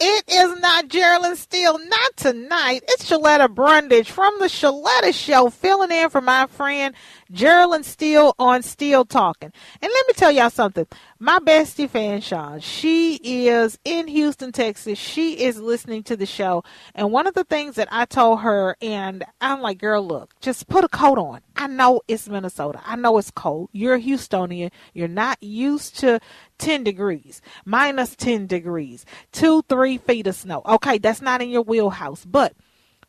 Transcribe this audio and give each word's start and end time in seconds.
It 0.00 0.24
is 0.28 0.60
not 0.60 0.88
Geraldine 0.88 1.34
Steele, 1.34 1.76
not 1.76 2.16
tonight. 2.16 2.82
It's 2.86 3.10
Shaletta 3.10 3.52
Brundage 3.52 4.10
from 4.10 4.32
the 4.38 4.46
Shaletta 4.46 5.12
Show, 5.12 5.50
filling 5.50 5.90
in 5.90 6.08
for 6.10 6.20
my 6.20 6.46
friend 6.46 6.94
Geraldine 7.30 7.84
Steele 7.84 8.34
on 8.38 8.62
Steele 8.62 9.04
Talking. 9.04 9.52
And 9.82 9.92
let 9.92 10.06
me 10.08 10.14
tell 10.14 10.30
y'all 10.30 10.48
something. 10.48 10.86
My 11.18 11.38
bestie 11.38 11.90
Fanshawn, 11.90 12.62
she 12.62 13.16
is 13.16 13.78
in 13.84 14.08
Houston, 14.08 14.50
Texas. 14.50 14.98
She 14.98 15.44
is 15.44 15.60
listening 15.60 16.02
to 16.04 16.16
the 16.16 16.24
show. 16.24 16.64
And 16.94 17.12
one 17.12 17.26
of 17.26 17.34
the 17.34 17.44
things 17.44 17.74
that 17.74 17.88
I 17.90 18.06
told 18.06 18.40
her, 18.40 18.76
and 18.80 19.24
I'm 19.40 19.60
like, 19.60 19.78
girl, 19.78 20.06
look, 20.06 20.32
just 20.40 20.68
put 20.68 20.84
a 20.84 20.88
coat 20.88 21.18
on. 21.18 21.40
I 21.54 21.66
know 21.66 22.00
it's 22.08 22.28
Minnesota. 22.28 22.80
I 22.84 22.96
know 22.96 23.18
it's 23.18 23.30
cold. 23.30 23.68
You're 23.72 23.96
a 23.96 24.00
Houstonian. 24.00 24.70
You're 24.94 25.08
not 25.08 25.42
used 25.42 25.98
to 25.98 26.20
10 26.58 26.84
degrees, 26.84 27.42
minus 27.64 28.16
10 28.16 28.46
degrees, 28.46 29.04
two, 29.32 29.62
three 29.68 29.98
feet 29.98 30.26
of 30.26 30.34
snow. 30.34 30.62
Okay, 30.64 30.98
that's 30.98 31.20
not 31.20 31.42
in 31.42 31.50
your 31.50 31.62
wheelhouse. 31.62 32.24
But 32.24 32.54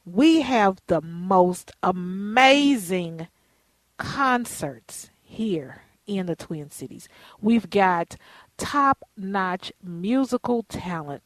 we 0.06 0.42
have 0.42 0.82
the 0.88 1.02
most 1.02 1.72
amazing 1.84 3.28
concerts 4.00 5.12
here 5.22 5.84
in 6.08 6.26
the 6.26 6.36
Twin 6.36 6.72
Cities. 6.72 7.08
We've 7.40 7.70
got 7.70 8.16
top 8.58 9.04
notch 9.16 9.72
musical 9.84 10.64
talent. 10.64 11.22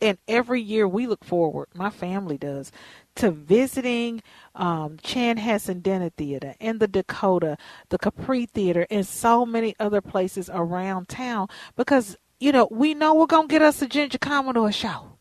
And 0.00 0.16
every 0.28 0.62
year 0.62 0.86
we 0.86 1.08
look 1.08 1.24
forward, 1.24 1.66
my 1.74 1.90
family 1.90 2.38
does, 2.38 2.70
to 3.16 3.32
visiting 3.32 4.22
um, 4.54 4.96
Chanhassen 4.98 5.82
Dinner 5.82 6.10
Theater 6.10 6.54
and 6.60 6.78
the 6.78 6.86
Dakota, 6.86 7.58
the 7.88 7.98
Capri 7.98 8.46
Theater, 8.46 8.86
and 8.90 9.04
so 9.04 9.44
many 9.44 9.74
other 9.80 10.00
places 10.00 10.48
around 10.52 11.08
town 11.08 11.48
because, 11.74 12.16
you 12.38 12.52
know, 12.52 12.68
we 12.70 12.94
know 12.94 13.12
we're 13.12 13.26
going 13.26 13.48
to 13.48 13.52
get 13.52 13.62
us 13.62 13.82
a 13.82 13.88
Ginger 13.88 14.18
Commodore 14.18 14.70
show. 14.70 15.18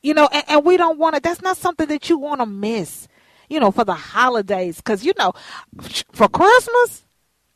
You 0.00 0.14
know, 0.14 0.28
and, 0.30 0.44
and 0.46 0.64
we 0.64 0.76
don't 0.76 0.98
want 0.98 1.16
to, 1.16 1.20
that's 1.20 1.42
not 1.42 1.56
something 1.56 1.88
that 1.88 2.08
you 2.08 2.16
want 2.16 2.40
to 2.40 2.46
miss 2.46 3.08
you 3.48 3.60
know, 3.60 3.70
for 3.70 3.84
the 3.84 3.94
holidays. 3.94 4.76
Because, 4.76 5.04
you 5.04 5.12
know, 5.18 5.32
for 6.12 6.28
Christmas, 6.28 7.04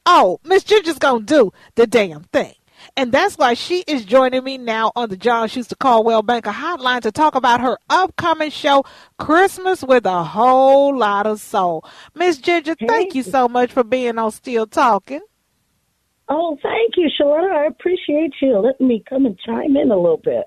oh, 0.06 0.40
Miss 0.44 0.64
Ginger's 0.64 0.98
going 0.98 1.26
to 1.26 1.34
do 1.34 1.52
the 1.74 1.86
damn 1.86 2.24
thing. 2.24 2.54
And 2.96 3.12
that's 3.12 3.36
why 3.36 3.54
she 3.54 3.84
is 3.86 4.04
joining 4.04 4.44
me 4.44 4.58
now 4.58 4.92
on 4.94 5.08
the 5.08 5.16
John 5.16 5.48
Schuster 5.48 5.76
Coldwell 5.76 6.22
Banker 6.22 6.50
Hotline 6.50 7.00
to 7.02 7.12
talk 7.12 7.34
about 7.34 7.60
her 7.60 7.78
upcoming 7.90 8.50
show, 8.50 8.84
Christmas 9.18 9.82
with 9.82 10.06
a 10.06 10.24
Whole 10.24 10.96
Lot 10.96 11.26
of 11.26 11.40
Soul. 11.40 11.84
Miss 12.14 12.38
Ginger, 12.38 12.76
hey. 12.78 12.86
thank 12.86 13.14
you 13.14 13.22
so 13.22 13.48
much 13.48 13.72
for 13.72 13.84
being 13.84 14.18
on 14.18 14.30
Steele 14.30 14.66
Talking. 14.66 15.20
Oh, 16.28 16.58
thank 16.62 16.94
you, 16.96 17.08
Charlotte. 17.16 17.52
I 17.52 17.66
appreciate 17.66 18.34
you 18.42 18.58
letting 18.58 18.86
me 18.86 19.02
come 19.08 19.24
and 19.26 19.38
chime 19.38 19.76
in 19.76 19.90
a 19.90 19.96
little 19.96 20.20
bit. 20.22 20.44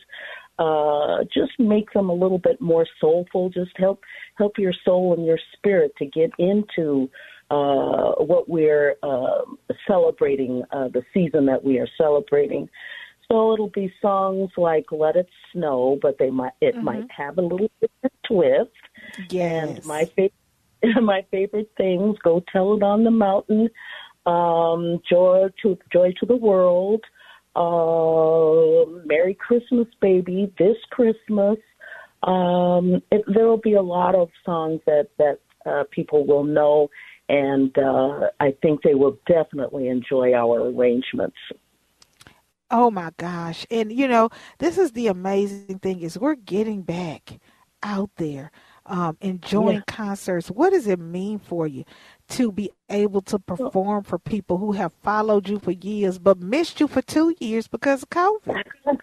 Uh, 0.57 1.23
just 1.33 1.57
make 1.57 1.89
them 1.93 2.09
a 2.09 2.13
little 2.13 2.39
bit 2.39 2.59
more 2.59 2.85
soulful. 2.99 3.49
Just 3.49 3.71
help 3.77 4.01
help 4.37 4.57
your 4.57 4.73
soul 4.83 5.13
and 5.15 5.25
your 5.25 5.39
spirit 5.53 5.93
to 5.97 6.05
get 6.05 6.31
into 6.39 7.09
uh, 7.51 8.11
what 8.17 8.49
we're 8.49 8.95
uh, 9.01 9.41
celebrating, 9.87 10.63
uh, 10.71 10.87
the 10.89 11.03
season 11.13 11.45
that 11.45 11.63
we 11.63 11.79
are 11.79 11.87
celebrating. 11.97 12.69
So 13.31 13.53
it'll 13.53 13.69
be 13.69 13.93
songs 14.01 14.49
like 14.57 14.91
"Let 14.91 15.15
It 15.15 15.29
Snow," 15.51 15.99
but 16.01 16.17
they 16.17 16.31
might 16.31 16.53
it 16.61 16.75
mm-hmm. 16.75 16.85
might 16.85 17.11
have 17.11 17.37
a 17.37 17.41
little 17.41 17.69
different 17.79 18.13
twist. 18.25 18.71
Yes. 19.29 19.77
And 19.77 19.85
my 19.85 20.05
favorite 20.05 20.33
my 21.01 21.25
favorite 21.29 21.71
things: 21.77 22.17
"Go 22.23 22.43
Tell 22.51 22.73
It 22.73 22.83
on 22.83 23.03
the 23.03 23.11
Mountain," 23.11 23.69
um, 24.25 24.99
"Joy 25.07 25.49
to 25.61 25.77
Joy 25.93 26.13
to 26.19 26.25
the 26.25 26.35
World," 26.35 27.03
uh, 27.55 28.89
"Merry 29.05 29.35
Christmas, 29.35 29.87
Baby," 30.01 30.51
"This 30.57 30.77
Christmas." 30.89 31.57
Um, 32.23 33.01
it, 33.11 33.23
there 33.33 33.47
will 33.47 33.61
be 33.61 33.75
a 33.75 33.81
lot 33.81 34.15
of 34.15 34.29
songs 34.43 34.81
that 34.87 35.09
that 35.19 35.39
uh, 35.67 35.83
people 35.91 36.25
will 36.25 36.43
know, 36.43 36.89
and 37.29 37.77
uh, 37.77 38.29
I 38.39 38.55
think 38.61 38.81
they 38.81 38.95
will 38.95 39.17
definitely 39.27 39.87
enjoy 39.87 40.33
our 40.33 40.67
arrangements. 40.69 41.37
Oh 42.71 42.91
my 42.91 43.11
gosh. 43.17 43.65
And 43.71 43.91
you 43.91 44.07
know, 44.07 44.29
this 44.59 44.77
is 44.77 44.91
the 44.93 45.07
amazing 45.07 45.79
thing 45.79 46.01
is 46.01 46.17
we're 46.19 46.35
getting 46.35 46.81
back 46.83 47.39
out 47.83 48.11
there. 48.17 48.51
um, 48.85 49.17
enjoying 49.21 49.77
yeah. 49.77 49.83
concerts. 49.87 50.49
What 50.49 50.71
does 50.71 50.87
it 50.87 50.99
mean 50.99 51.39
for 51.39 51.67
you 51.67 51.85
to 52.29 52.51
be 52.51 52.71
able 52.89 53.21
to 53.23 53.39
perform 53.39 54.03
for 54.03 54.17
people 54.17 54.57
who 54.57 54.71
have 54.73 54.93
followed 55.03 55.47
you 55.47 55.59
for 55.59 55.71
years 55.71 56.17
but 56.19 56.39
missed 56.39 56.79
you 56.79 56.87
for 56.87 57.01
two 57.01 57.35
years 57.39 57.67
because 57.67 58.03
of 58.03 58.09
COVID? 58.09 58.63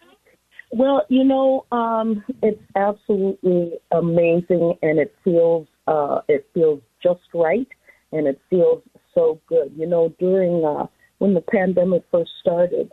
Well, 0.73 1.07
you 1.09 1.23
know, 1.23 1.65
um, 1.71 2.25
it's 2.43 2.61
absolutely 2.75 3.75
amazing, 3.93 4.77
and 4.83 4.99
it 4.99 5.15
feels 5.23 5.69
uh, 5.87 6.21
it 6.29 6.45
feels 6.53 6.81
just 7.01 7.21
right, 7.33 7.69
and 8.13 8.27
it 8.27 8.41
feels 8.51 8.83
so 9.15 9.41
good. 9.47 9.73
You 9.77 9.87
know, 9.87 10.13
during 10.19 10.65
uh, 10.65 10.87
when 11.19 11.35
the 11.35 11.41
pandemic 11.41 12.03
first 12.11 12.33
started, 12.41 12.91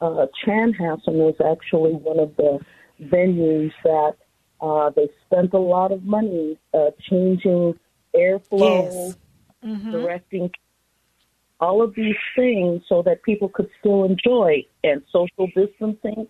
uh, 0.00 0.26
Chanhassen 0.44 1.14
was 1.14 1.34
actually 1.44 1.92
one 1.92 2.18
of 2.18 2.36
the 2.36 2.58
venues 3.02 3.72
that 3.84 4.16
uh, 4.60 4.90
they 4.90 5.08
spent 5.26 5.52
a 5.52 5.58
lot 5.58 5.92
of 5.92 6.02
money 6.04 6.58
uh, 6.74 6.90
changing 7.10 7.78
airflow, 8.14 8.90
yes. 8.92 9.16
mm-hmm. 9.64 9.90
directing 9.90 10.50
all 11.60 11.82
of 11.82 11.94
these 11.94 12.16
things 12.34 12.82
so 12.88 13.02
that 13.02 13.22
people 13.22 13.48
could 13.48 13.68
still 13.80 14.04
enjoy 14.04 14.64
and 14.84 15.02
social 15.10 15.46
distancing. 15.54 16.26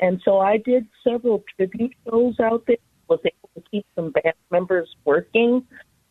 And 0.00 0.20
so 0.24 0.38
I 0.38 0.56
did 0.58 0.86
several 1.04 1.44
tribute 1.56 1.92
shows 2.08 2.38
out 2.40 2.64
there. 2.66 2.76
Was 3.06 3.20
able 3.22 3.50
to 3.54 3.70
keep 3.70 3.86
some 3.94 4.12
band 4.12 4.34
members 4.50 4.88
working 5.04 5.62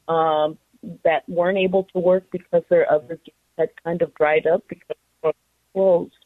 um, 0.07 0.59
that 1.03 1.27
weren't 1.27 1.57
able 1.57 1.85
to 1.85 1.99
work 1.99 2.25
because 2.31 2.61
their 2.69 2.89
other 2.91 3.15
gigs 3.25 3.35
had 3.57 3.69
kind 3.83 4.03
of 4.03 4.13
dried 4.13 4.45
up 4.45 4.63
because 4.69 4.87
they 4.89 5.27
were 5.27 5.33
closed. 5.73 6.22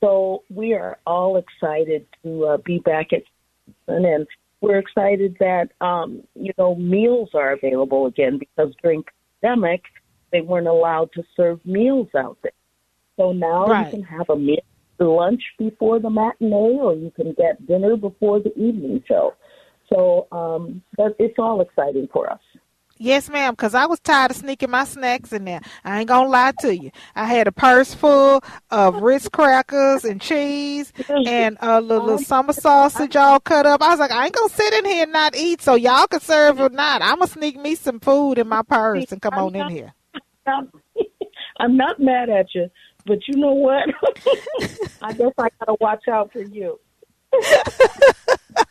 So 0.00 0.44
we 0.48 0.74
are 0.74 0.98
all 1.06 1.36
excited 1.36 2.06
to 2.22 2.46
uh, 2.46 2.56
be 2.58 2.78
back 2.78 3.12
at 3.12 3.22
and 3.86 4.26
we're 4.60 4.78
excited 4.78 5.36
that 5.40 5.70
um, 5.80 6.22
you 6.34 6.52
know 6.58 6.74
meals 6.74 7.30
are 7.34 7.52
available 7.52 8.06
again 8.06 8.38
because 8.38 8.74
during 8.82 9.04
pandemic 9.42 9.82
they 10.32 10.40
weren't 10.40 10.66
allowed 10.66 11.12
to 11.12 11.22
serve 11.36 11.64
meals 11.64 12.08
out 12.16 12.38
there. 12.42 12.52
So 13.16 13.32
now 13.32 13.66
right. 13.66 13.86
you 13.86 13.90
can 13.90 14.02
have 14.02 14.28
a 14.30 14.36
meal 14.36 14.58
lunch 15.00 15.42
before 15.58 16.00
the 16.00 16.10
matinee, 16.10 16.78
or 16.80 16.94
you 16.94 17.10
can 17.14 17.32
get 17.34 17.64
dinner 17.66 17.96
before 17.96 18.40
the 18.40 18.52
evening 18.58 19.02
show. 19.06 19.34
So 19.92 20.26
um, 20.32 20.82
but 20.96 21.16
it's 21.18 21.38
all 21.38 21.60
exciting 21.60 22.08
for 22.12 22.30
us. 22.30 22.40
Yes, 22.98 23.28
ma'am, 23.30 23.52
because 23.52 23.74
I 23.74 23.86
was 23.86 24.00
tired 24.00 24.32
of 24.32 24.36
sneaking 24.36 24.70
my 24.70 24.84
snacks 24.84 25.32
in 25.32 25.44
there. 25.44 25.60
I 25.84 26.00
ain't 26.00 26.08
gonna 26.08 26.28
lie 26.28 26.52
to 26.60 26.76
you. 26.76 26.90
I 27.14 27.26
had 27.26 27.46
a 27.46 27.52
purse 27.52 27.94
full 27.94 28.42
of 28.70 28.96
Ritz 28.96 29.28
crackers 29.28 30.04
and 30.04 30.20
cheese 30.20 30.92
and 31.08 31.56
a 31.60 31.80
little 31.80 32.18
summer 32.18 32.52
sausage 32.52 33.14
all 33.14 33.38
cut 33.40 33.66
up. 33.66 33.82
I 33.82 33.90
was 33.90 34.00
like, 34.00 34.10
I 34.10 34.26
ain't 34.26 34.34
gonna 34.34 34.48
sit 34.48 34.74
in 34.74 34.84
here 34.84 35.04
and 35.04 35.12
not 35.12 35.36
eat, 35.36 35.62
so 35.62 35.76
y'all 35.76 36.08
can 36.08 36.20
serve 36.20 36.60
or 36.60 36.70
not. 36.70 37.00
I'm 37.00 37.18
gonna 37.18 37.28
sneak 37.28 37.56
me 37.56 37.76
some 37.76 38.00
food 38.00 38.38
in 38.38 38.48
my 38.48 38.62
purse 38.62 39.12
and 39.12 39.22
come 39.22 39.34
on 39.34 39.54
in 39.54 39.68
here. 39.68 39.94
I'm 41.60 41.76
not 41.76 42.00
mad 42.00 42.30
at 42.30 42.54
you, 42.54 42.68
but 43.06 43.18
you 43.28 43.36
know 43.36 43.52
what? 43.52 43.88
I 45.02 45.12
guess 45.12 45.32
I 45.38 45.48
gotta 45.60 45.76
watch 45.80 46.08
out 46.08 46.32
for 46.32 46.42
you. 46.42 46.80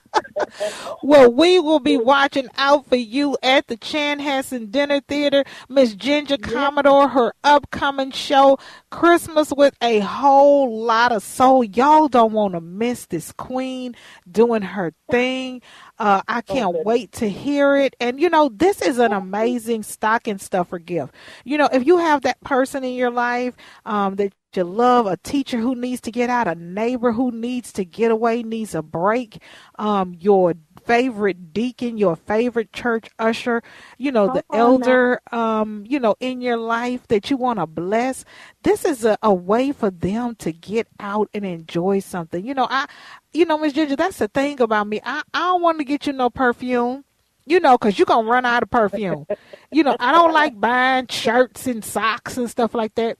well, 1.03 1.31
we 1.31 1.59
will 1.59 1.79
be 1.79 1.97
watching 1.97 2.47
out 2.57 2.87
for 2.87 2.95
you 2.95 3.37
at 3.43 3.67
the 3.67 3.77
Chanhassen 3.77 4.71
Dinner 4.71 5.01
Theater. 5.01 5.43
Miss 5.69 5.93
Ginger 5.93 6.37
Commodore, 6.37 7.09
her 7.09 7.33
upcoming 7.43 8.11
show, 8.11 8.59
Christmas 8.89 9.51
with 9.55 9.75
a 9.81 9.99
whole 9.99 10.83
lot 10.83 11.11
of 11.11 11.23
soul. 11.23 11.63
Y'all 11.63 12.07
don't 12.07 12.33
want 12.33 12.53
to 12.53 12.61
miss 12.61 13.05
this 13.05 13.31
queen 13.31 13.95
doing 14.29 14.61
her 14.61 14.93
thing. 15.09 15.61
Uh, 15.99 16.21
I 16.27 16.41
can't 16.41 16.75
oh, 16.75 16.83
wait 16.83 17.11
to 17.13 17.29
hear 17.29 17.75
it. 17.75 17.95
And 17.99 18.19
you 18.19 18.29
know, 18.29 18.49
this 18.53 18.81
is 18.81 18.99
an 18.99 19.13
amazing 19.13 19.83
stocking 19.83 20.37
stuffer 20.37 20.79
gift. 20.79 21.13
You 21.43 21.57
know, 21.57 21.69
if 21.71 21.85
you 21.85 21.97
have 21.97 22.21
that 22.21 22.39
person 22.41 22.83
in 22.83 22.93
your 22.93 23.11
life 23.11 23.55
um, 23.85 24.15
that 24.15 24.33
you 24.57 24.63
love, 24.63 25.05
a 25.05 25.15
teacher 25.17 25.59
who 25.59 25.75
needs 25.75 26.01
to 26.01 26.11
get 26.11 26.29
out, 26.29 26.47
a 26.47 26.55
neighbor 26.55 27.13
who 27.13 27.31
needs 27.31 27.71
to 27.73 27.85
get 27.85 28.11
away, 28.11 28.43
needs 28.43 28.75
a 28.75 28.81
break, 28.81 29.41
um, 29.79 30.15
your 30.19 30.55
favorite 30.85 31.53
deacon, 31.53 31.97
your 31.97 32.15
favorite 32.15 32.73
church 32.73 33.09
usher, 33.19 33.61
you 33.97 34.11
know, 34.11 34.33
the 34.33 34.43
oh, 34.49 34.57
elder, 34.57 35.21
um, 35.31 35.85
you 35.87 35.99
know, 35.99 36.15
in 36.19 36.41
your 36.41 36.57
life 36.57 37.07
that 37.07 37.29
you 37.29 37.37
want 37.37 37.59
to 37.59 37.67
bless. 37.67 38.25
This 38.63 38.83
is 38.85 39.05
a, 39.05 39.17
a 39.21 39.33
way 39.33 39.71
for 39.71 39.91
them 39.91 40.35
to 40.35 40.51
get 40.51 40.87
out 40.99 41.29
and 41.33 41.45
enjoy 41.45 41.99
something. 41.99 42.45
You 42.45 42.53
know, 42.53 42.67
I, 42.69 42.87
you 43.33 43.45
know, 43.45 43.57
Miss 43.57 43.73
Ginger, 43.73 43.95
that's 43.95 44.17
the 44.17 44.27
thing 44.27 44.59
about 44.61 44.87
me. 44.87 45.01
I, 45.03 45.21
I 45.33 45.39
don't 45.39 45.61
want 45.61 45.77
to 45.77 45.85
get 45.85 46.07
you 46.07 46.13
no 46.13 46.29
perfume 46.29 47.03
you 47.47 47.61
know, 47.61 47.77
because 47.77 47.97
you're 47.97 48.05
going 48.05 48.25
to 48.25 48.31
run 48.31 48.45
out 48.45 48.61
of 48.61 48.69
perfume. 48.69 49.25
you 49.71 49.81
know, 49.81 49.95
I 49.99 50.11
don't 50.11 50.33
like 50.33 50.59
buying 50.59 51.07
shirts 51.07 51.65
and 51.65 51.83
socks 51.83 52.35
and 52.35 52.49
stuff 52.49 52.75
like 52.75 52.93
that. 52.95 53.17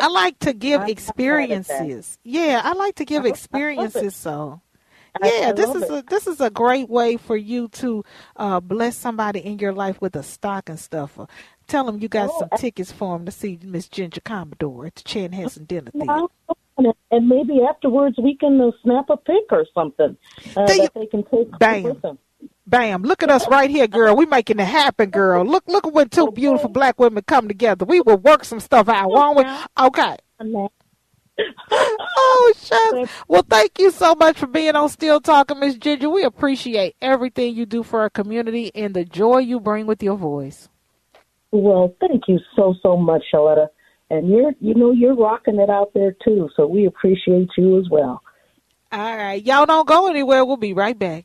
I 0.00 0.08
like 0.08 0.38
to 0.40 0.52
give 0.52 0.82
experiences. 0.82 2.18
Yeah, 2.24 2.60
I 2.64 2.72
like 2.72 2.96
to 2.96 3.04
give 3.04 3.24
experiences. 3.26 4.16
So, 4.16 4.60
yeah, 5.22 5.52
this 5.52 5.74
is 5.74 5.90
a 5.90 6.02
this 6.08 6.26
is 6.26 6.40
a 6.40 6.50
great 6.50 6.88
way 6.88 7.16
for 7.16 7.36
you 7.36 7.68
to 7.68 8.04
uh, 8.36 8.60
bless 8.60 8.96
somebody 8.96 9.40
in 9.40 9.58
your 9.58 9.72
life 9.72 10.00
with 10.00 10.16
a 10.16 10.22
stocking 10.22 10.76
stuffer. 10.76 11.26
Tell 11.66 11.84
them 11.84 12.00
you 12.00 12.08
got 12.08 12.30
oh, 12.32 12.40
some 12.40 12.58
tickets 12.58 12.92
for 12.92 13.16
them 13.16 13.26
to 13.26 13.32
see 13.32 13.58
Miss 13.62 13.88
Ginger 13.88 14.20
Commodore 14.20 14.86
at 14.86 14.96
the 14.96 15.02
Chanhassen 15.02 15.66
Dinner 15.68 15.90
Theater. 15.90 16.26
And 17.10 17.28
maybe 17.28 17.60
afterwards 17.68 18.16
we 18.18 18.36
can 18.36 18.60
uh, 18.60 18.70
snap 18.82 19.10
a 19.10 19.16
pic 19.16 19.44
or 19.50 19.66
something 19.74 20.16
uh, 20.56 20.66
that 20.66 20.90
they 20.94 21.06
can 21.06 21.22
take 21.24 21.56
Bam. 21.58 21.82
with 21.82 22.02
them. 22.02 22.18
Bam! 22.66 23.02
Look 23.02 23.22
at 23.22 23.30
us 23.30 23.46
right 23.48 23.68
here, 23.68 23.86
girl. 23.86 24.16
We 24.16 24.26
making 24.26 24.60
it 24.60 24.64
happen, 24.64 25.10
girl. 25.10 25.44
Look, 25.44 25.64
look 25.66 25.86
at 25.86 25.92
when 25.92 26.08
two 26.08 26.30
beautiful 26.30 26.70
black 26.70 26.98
women 26.98 27.22
come 27.26 27.48
together. 27.48 27.84
We 27.84 28.00
will 28.00 28.18
work 28.18 28.44
some 28.44 28.60
stuff 28.60 28.88
out, 28.88 29.10
won't 29.10 29.36
we? 29.36 29.44
Okay. 29.84 30.16
oh, 31.70 32.52
shucks. 32.56 33.10
Well, 33.28 33.44
thank 33.48 33.78
you 33.78 33.90
so 33.90 34.14
much 34.14 34.38
for 34.38 34.46
being 34.46 34.76
on 34.76 34.88
Steele 34.88 35.20
Talking, 35.20 35.58
Miss 35.58 35.74
Ginger. 35.76 36.08
We 36.08 36.24
appreciate 36.24 36.96
everything 37.00 37.54
you 37.54 37.66
do 37.66 37.82
for 37.82 38.00
our 38.00 38.10
community 38.10 38.70
and 38.74 38.94
the 38.94 39.04
joy 39.04 39.38
you 39.38 39.60
bring 39.60 39.86
with 39.86 40.02
your 40.02 40.16
voice. 40.16 40.68
Well, 41.50 41.94
thank 42.00 42.24
you 42.28 42.38
so 42.56 42.74
so 42.82 42.96
much, 42.96 43.22
Shaletta. 43.32 43.68
And 44.10 44.28
you're, 44.28 44.52
you 44.60 44.74
know, 44.74 44.92
you're 44.92 45.14
rocking 45.14 45.58
it 45.58 45.70
out 45.70 45.92
there 45.94 46.14
too. 46.24 46.48
So 46.56 46.66
we 46.66 46.86
appreciate 46.86 47.48
you 47.56 47.78
as 47.78 47.88
well. 47.90 48.22
All 48.90 49.16
right, 49.16 49.42
y'all 49.42 49.66
don't 49.66 49.88
go 49.88 50.08
anywhere. 50.08 50.44
We'll 50.44 50.58
be 50.58 50.74
right 50.74 50.98
back. 50.98 51.24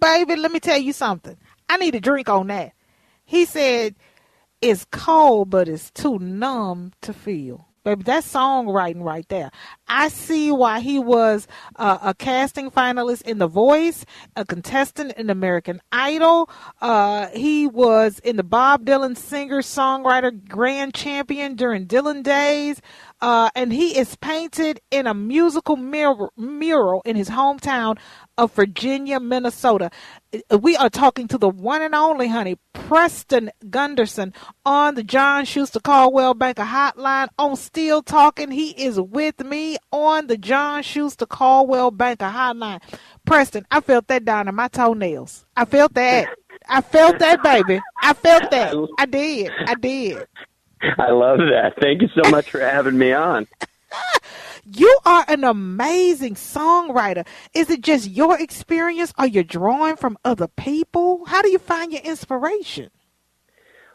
Baby, 0.00 0.36
let 0.36 0.52
me 0.52 0.60
tell 0.60 0.78
you 0.78 0.92
something. 0.92 1.36
I 1.68 1.76
need 1.76 1.94
a 1.94 2.00
drink 2.00 2.28
on 2.28 2.46
that. 2.48 2.72
He 3.24 3.44
said, 3.44 3.96
it's 4.60 4.86
cold, 4.90 5.50
but 5.50 5.68
it's 5.68 5.90
too 5.90 6.18
numb 6.18 6.92
to 7.02 7.12
feel. 7.12 7.66
Baby, 7.86 8.02
that's 8.02 8.32
songwriting 8.32 9.04
right 9.04 9.28
there. 9.28 9.52
I 9.86 10.08
see 10.08 10.50
why 10.50 10.80
he 10.80 10.98
was 10.98 11.46
uh, 11.76 11.98
a 12.02 12.14
casting 12.14 12.68
finalist 12.68 13.22
in 13.22 13.38
The 13.38 13.46
Voice, 13.46 14.04
a 14.34 14.44
contestant 14.44 15.12
in 15.12 15.30
American 15.30 15.80
Idol. 15.92 16.50
Uh, 16.80 17.28
he 17.28 17.68
was 17.68 18.18
in 18.18 18.34
the 18.34 18.42
Bob 18.42 18.84
Dylan 18.84 19.16
singer 19.16 19.62
songwriter 19.62 20.32
grand 20.48 20.94
champion 20.94 21.54
during 21.54 21.86
Dylan 21.86 22.24
days. 22.24 22.80
Uh, 23.20 23.48
and 23.54 23.72
he 23.72 23.98
is 23.98 24.14
painted 24.16 24.80
in 24.90 25.06
a 25.06 25.14
musical 25.14 25.76
mural, 25.76 26.32
mural 26.36 27.00
in 27.06 27.16
his 27.16 27.30
hometown 27.30 27.96
of 28.36 28.52
Virginia, 28.52 29.18
Minnesota. 29.18 29.90
We 30.50 30.76
are 30.76 30.90
talking 30.90 31.26
to 31.28 31.38
the 31.38 31.48
one 31.48 31.80
and 31.80 31.94
only, 31.94 32.28
honey, 32.28 32.58
Preston 32.74 33.50
Gunderson 33.70 34.34
on 34.66 34.96
the 34.96 35.02
John 35.02 35.46
Schuster 35.46 35.80
Coldwell 35.80 36.34
Banker 36.34 36.62
Hotline 36.62 37.28
on 37.38 37.56
Steele 37.56 38.02
Talking. 38.02 38.50
He 38.50 38.70
is 38.70 39.00
with 39.00 39.42
me 39.42 39.78
on 39.90 40.26
the 40.26 40.36
John 40.36 40.82
Schuster 40.82 41.26
Coldwell 41.26 41.90
Banker 41.90 42.26
Hotline. 42.26 42.82
Preston, 43.24 43.66
I 43.70 43.80
felt 43.80 44.08
that 44.08 44.26
down 44.26 44.46
in 44.46 44.54
my 44.54 44.68
toenails. 44.68 45.46
I 45.56 45.64
felt 45.64 45.94
that. 45.94 46.28
I 46.68 46.80
felt 46.82 47.18
that, 47.20 47.42
baby. 47.42 47.80
I 48.02 48.12
felt 48.12 48.50
that. 48.50 48.74
I 48.98 49.06
did. 49.06 49.50
I 49.66 49.74
did. 49.74 50.26
I 50.82 51.10
love 51.10 51.38
that. 51.38 51.74
Thank 51.80 52.02
you 52.02 52.08
so 52.14 52.30
much 52.30 52.50
for 52.50 52.60
having 52.60 52.98
me 52.98 53.12
on. 53.12 53.46
You 54.68 54.98
are 55.06 55.24
an 55.28 55.44
amazing 55.44 56.34
songwriter. 56.34 57.24
Is 57.54 57.70
it 57.70 57.82
just 57.82 58.10
your 58.10 58.36
experience? 58.40 59.14
Are 59.16 59.26
you 59.26 59.44
drawing 59.44 59.94
from 59.94 60.18
other 60.24 60.48
people? 60.48 61.24
How 61.26 61.40
do 61.40 61.50
you 61.50 61.60
find 61.60 61.92
your 61.92 62.02
inspiration? 62.02 62.90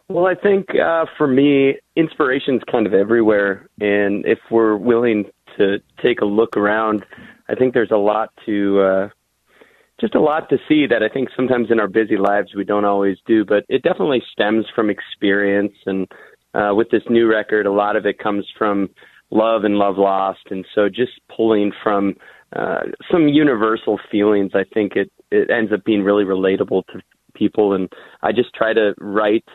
Well, 0.08 0.28
I 0.28 0.36
think 0.36 0.68
uh, 0.70 1.08
for 1.18 1.28
me, 1.28 1.76
inspiration's 1.98 2.62
kind 2.72 2.88
of 2.88 2.94
everywhere. 2.94 3.68
And 3.82 4.26
if 4.26 4.40
we're 4.50 4.78
willing 4.78 5.26
to 5.58 5.80
take 6.02 6.22
a 6.22 6.26
look 6.26 6.56
around, 6.56 7.06
I 7.50 7.56
think 7.56 7.74
there's 7.74 7.92
a 7.92 7.98
lot 7.98 8.30
to. 8.46 8.80
Uh, 8.80 9.10
just 10.00 10.16
a 10.16 10.20
lot 10.20 10.50
to 10.50 10.58
see 10.68 10.88
that 10.88 11.04
I 11.04 11.10
think 11.14 11.30
sometimes 11.36 11.70
in 11.70 11.80
our 11.80 11.88
busy 11.88 12.18
lives 12.18 12.56
we 12.56 12.64
don't 12.64 12.86
always 12.86 13.18
do, 13.28 13.46
but 13.46 13.66
it 13.70 13.84
definitely 13.84 14.24
stems 14.32 14.66
from 14.74 14.90
experience. 14.90 15.76
And 15.86 16.12
uh, 16.53 16.74
with 16.74 16.89
this 16.89 17.03
new 17.10 17.27
record, 17.27 17.65
a 17.65 17.72
lot 17.72 17.96
of 17.96 18.05
it 18.05 18.20
comes 18.20 18.46
from 18.58 18.89
love 19.29 19.63
and 19.63 19.75
love 19.75 19.98
lost, 19.98 20.41
and 20.50 20.65
so 20.75 20.89
just 20.89 21.13
pulling 21.36 21.72
from 21.84 22.15
uh, 22.55 22.81
some 23.10 23.27
universal 23.27 24.00
feelings, 24.12 24.51
I 24.53 24.63
think 24.74 24.96
it 24.96 25.12
it 25.31 25.50
ends 25.50 25.72
up 25.72 25.86
being 25.86 26.03
really 26.03 26.25
relatable 26.25 26.86
to 26.88 27.01
people, 27.34 27.74
and 27.74 27.89
I 28.22 28.31
just 28.34 28.53
try 28.53 28.74
to 28.74 28.93
write 29.00 29.48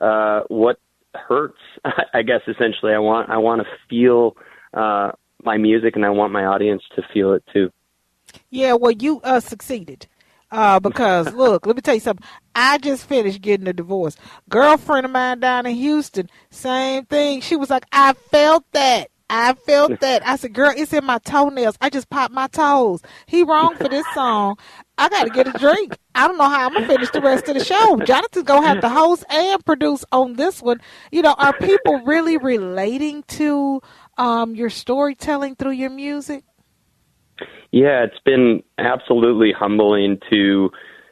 uh, 0.00 0.40
what 0.48 0.78
hurts. 1.14 1.58
I 2.14 2.22
guess 2.22 2.40
essentially, 2.48 2.92
I 2.92 2.98
want 2.98 3.30
I 3.30 3.38
want 3.38 3.62
to 3.62 3.68
feel 3.88 4.36
uh, 4.74 5.12
my 5.44 5.56
music, 5.56 5.94
and 5.96 6.04
I 6.04 6.10
want 6.10 6.32
my 6.32 6.44
audience 6.44 6.82
to 6.96 7.02
feel 7.12 7.32
it 7.32 7.44
too. 7.52 7.70
Yeah, 8.50 8.74
well, 8.74 8.92
you 8.92 9.20
uh, 9.22 9.40
succeeded. 9.40 10.06
Uh, 10.52 10.78
because 10.78 11.32
look, 11.32 11.66
let 11.66 11.74
me 11.74 11.80
tell 11.80 11.94
you 11.94 12.00
something. 12.00 12.26
I 12.54 12.76
just 12.76 13.08
finished 13.08 13.40
getting 13.40 13.66
a 13.66 13.72
divorce. 13.72 14.16
Girlfriend 14.50 15.06
of 15.06 15.10
mine 15.10 15.40
down 15.40 15.64
in 15.64 15.74
Houston, 15.74 16.28
same 16.50 17.06
thing. 17.06 17.40
She 17.40 17.56
was 17.56 17.70
like, 17.70 17.86
I 17.90 18.12
felt 18.12 18.64
that. 18.72 19.08
I 19.30 19.54
felt 19.54 20.00
that. 20.00 20.26
I 20.26 20.36
said, 20.36 20.52
girl, 20.52 20.74
it's 20.76 20.92
in 20.92 21.06
my 21.06 21.16
toenails. 21.20 21.78
I 21.80 21.88
just 21.88 22.10
popped 22.10 22.34
my 22.34 22.48
toes. 22.48 23.00
He 23.24 23.42
wrong 23.42 23.76
for 23.76 23.88
this 23.88 24.04
song. 24.12 24.58
I 24.98 25.08
got 25.08 25.24
to 25.24 25.30
get 25.30 25.48
a 25.48 25.58
drink. 25.58 25.96
I 26.14 26.28
don't 26.28 26.36
know 26.36 26.50
how 26.50 26.66
I'm 26.66 26.74
going 26.74 26.86
to 26.86 26.88
finish 26.88 27.10
the 27.12 27.22
rest 27.22 27.48
of 27.48 27.54
the 27.54 27.64
show. 27.64 27.96
Jonathan's 28.00 28.44
going 28.44 28.60
to 28.60 28.68
have 28.68 28.80
to 28.82 28.90
host 28.90 29.24
and 29.30 29.64
produce 29.64 30.04
on 30.12 30.34
this 30.34 30.60
one. 30.60 30.82
You 31.10 31.22
know, 31.22 31.34
are 31.38 31.56
people 31.56 32.02
really 32.04 32.36
relating 32.36 33.22
to 33.28 33.80
um, 34.18 34.54
your 34.54 34.68
storytelling 34.68 35.56
through 35.56 35.72
your 35.72 35.88
music? 35.90 36.44
Yeah, 37.70 38.04
it's 38.04 38.18
been 38.24 38.62
absolutely 38.78 39.52
humbling 39.52 40.18
to 40.30 40.70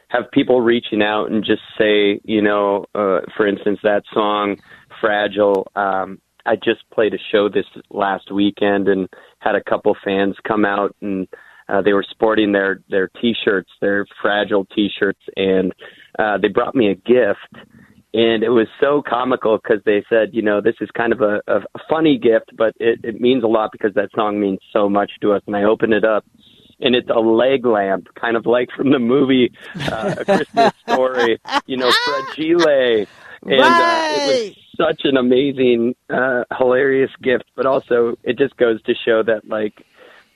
have 0.09 0.29
people 0.31 0.61
reaching 0.61 1.01
out 1.01 1.31
and 1.31 1.43
just 1.43 1.61
say, 1.77 2.19
you 2.23 2.41
know, 2.41 2.85
uh, 2.93 3.21
for 3.35 3.47
instance, 3.47 3.79
that 3.83 4.03
song, 4.13 4.57
Fragile. 4.99 5.67
Um, 5.75 6.19
I 6.45 6.55
just 6.55 6.89
played 6.93 7.13
a 7.13 7.17
show 7.31 7.49
this 7.49 7.65
last 7.89 8.31
weekend 8.31 8.87
and 8.87 9.07
had 9.39 9.55
a 9.55 9.63
couple 9.63 9.95
fans 10.03 10.35
come 10.45 10.65
out 10.65 10.95
and 11.01 11.27
uh, 11.71 11.81
they 11.81 11.93
were 11.93 12.05
sporting 12.09 12.51
their 12.51 12.81
their 12.89 13.07
t-shirts, 13.21 13.69
their 13.79 14.05
fragile 14.21 14.65
t-shirts, 14.75 15.21
and 15.37 15.71
uh, 16.19 16.37
they 16.37 16.49
brought 16.49 16.75
me 16.75 16.89
a 16.89 16.95
gift. 16.95 17.69
And 18.13 18.43
it 18.43 18.49
was 18.49 18.67
so 18.81 19.01
comical 19.01 19.57
because 19.57 19.81
they 19.85 20.03
said, 20.09 20.31
you 20.33 20.41
know, 20.41 20.59
this 20.59 20.75
is 20.81 20.89
kind 20.91 21.13
of 21.13 21.21
a, 21.21 21.41
a 21.47 21.61
funny 21.89 22.17
gift, 22.17 22.51
but 22.57 22.73
it, 22.77 22.99
it 23.03 23.21
means 23.21 23.43
a 23.43 23.47
lot 23.47 23.71
because 23.71 23.93
that 23.93 24.09
song 24.13 24.39
means 24.39 24.59
so 24.73 24.89
much 24.89 25.11
to 25.21 25.31
us. 25.31 25.41
And 25.47 25.55
I 25.55 25.63
opened 25.63 25.93
it 25.93 26.03
up, 26.03 26.25
and 26.81 26.93
it's 26.93 27.09
a 27.09 27.19
leg 27.19 27.65
lamp, 27.65 28.07
kind 28.15 28.35
of 28.35 28.45
like 28.45 28.69
from 28.75 28.91
the 28.91 28.99
movie 28.99 29.53
uh, 29.89 30.15
A 30.19 30.25
Christmas 30.25 30.73
Story, 30.87 31.39
you 31.67 31.77
know, 31.77 31.89
Fragile. 31.89 33.07
And 33.43 33.59
right. 33.59 34.11
uh, 34.11 34.17
it 34.17 34.27
was 34.27 34.57
such 34.77 35.01
an 35.05 35.15
amazing, 35.15 35.95
uh, 36.09 36.43
hilarious 36.57 37.11
gift, 37.21 37.45
but 37.55 37.65
also 37.65 38.17
it 38.23 38.37
just 38.37 38.57
goes 38.57 38.81
to 38.83 38.93
show 38.93 39.23
that 39.23 39.47
like 39.47 39.85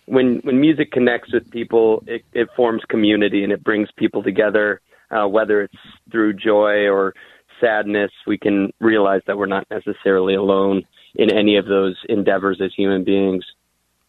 when 0.06 0.38
when 0.44 0.62
music 0.62 0.92
connects 0.92 1.34
with 1.34 1.52
people, 1.52 2.04
it, 2.08 2.24
it 2.34 2.48
forms 2.56 2.84
community 2.88 3.44
and 3.44 3.52
it 3.52 3.64
brings 3.64 3.90
people 3.98 4.24
together. 4.24 4.80
Uh, 5.12 5.28
whether 5.28 5.62
it's 5.62 5.78
through 6.12 6.34
joy 6.34 6.88
or 6.88 7.14
sadness, 7.60 8.12
we 8.28 8.38
can 8.38 8.72
realize 8.80 9.22
that 9.28 9.38
we're 9.38 9.46
not 9.46 9.68
necessarily 9.70 10.36
alone 10.36 10.84
in 11.16 11.32
any 11.32 11.58
of 11.58 11.66
those 11.66 11.96
endeavors 12.10 12.60
as 12.62 12.74
human 12.76 13.04
beings 13.04 13.44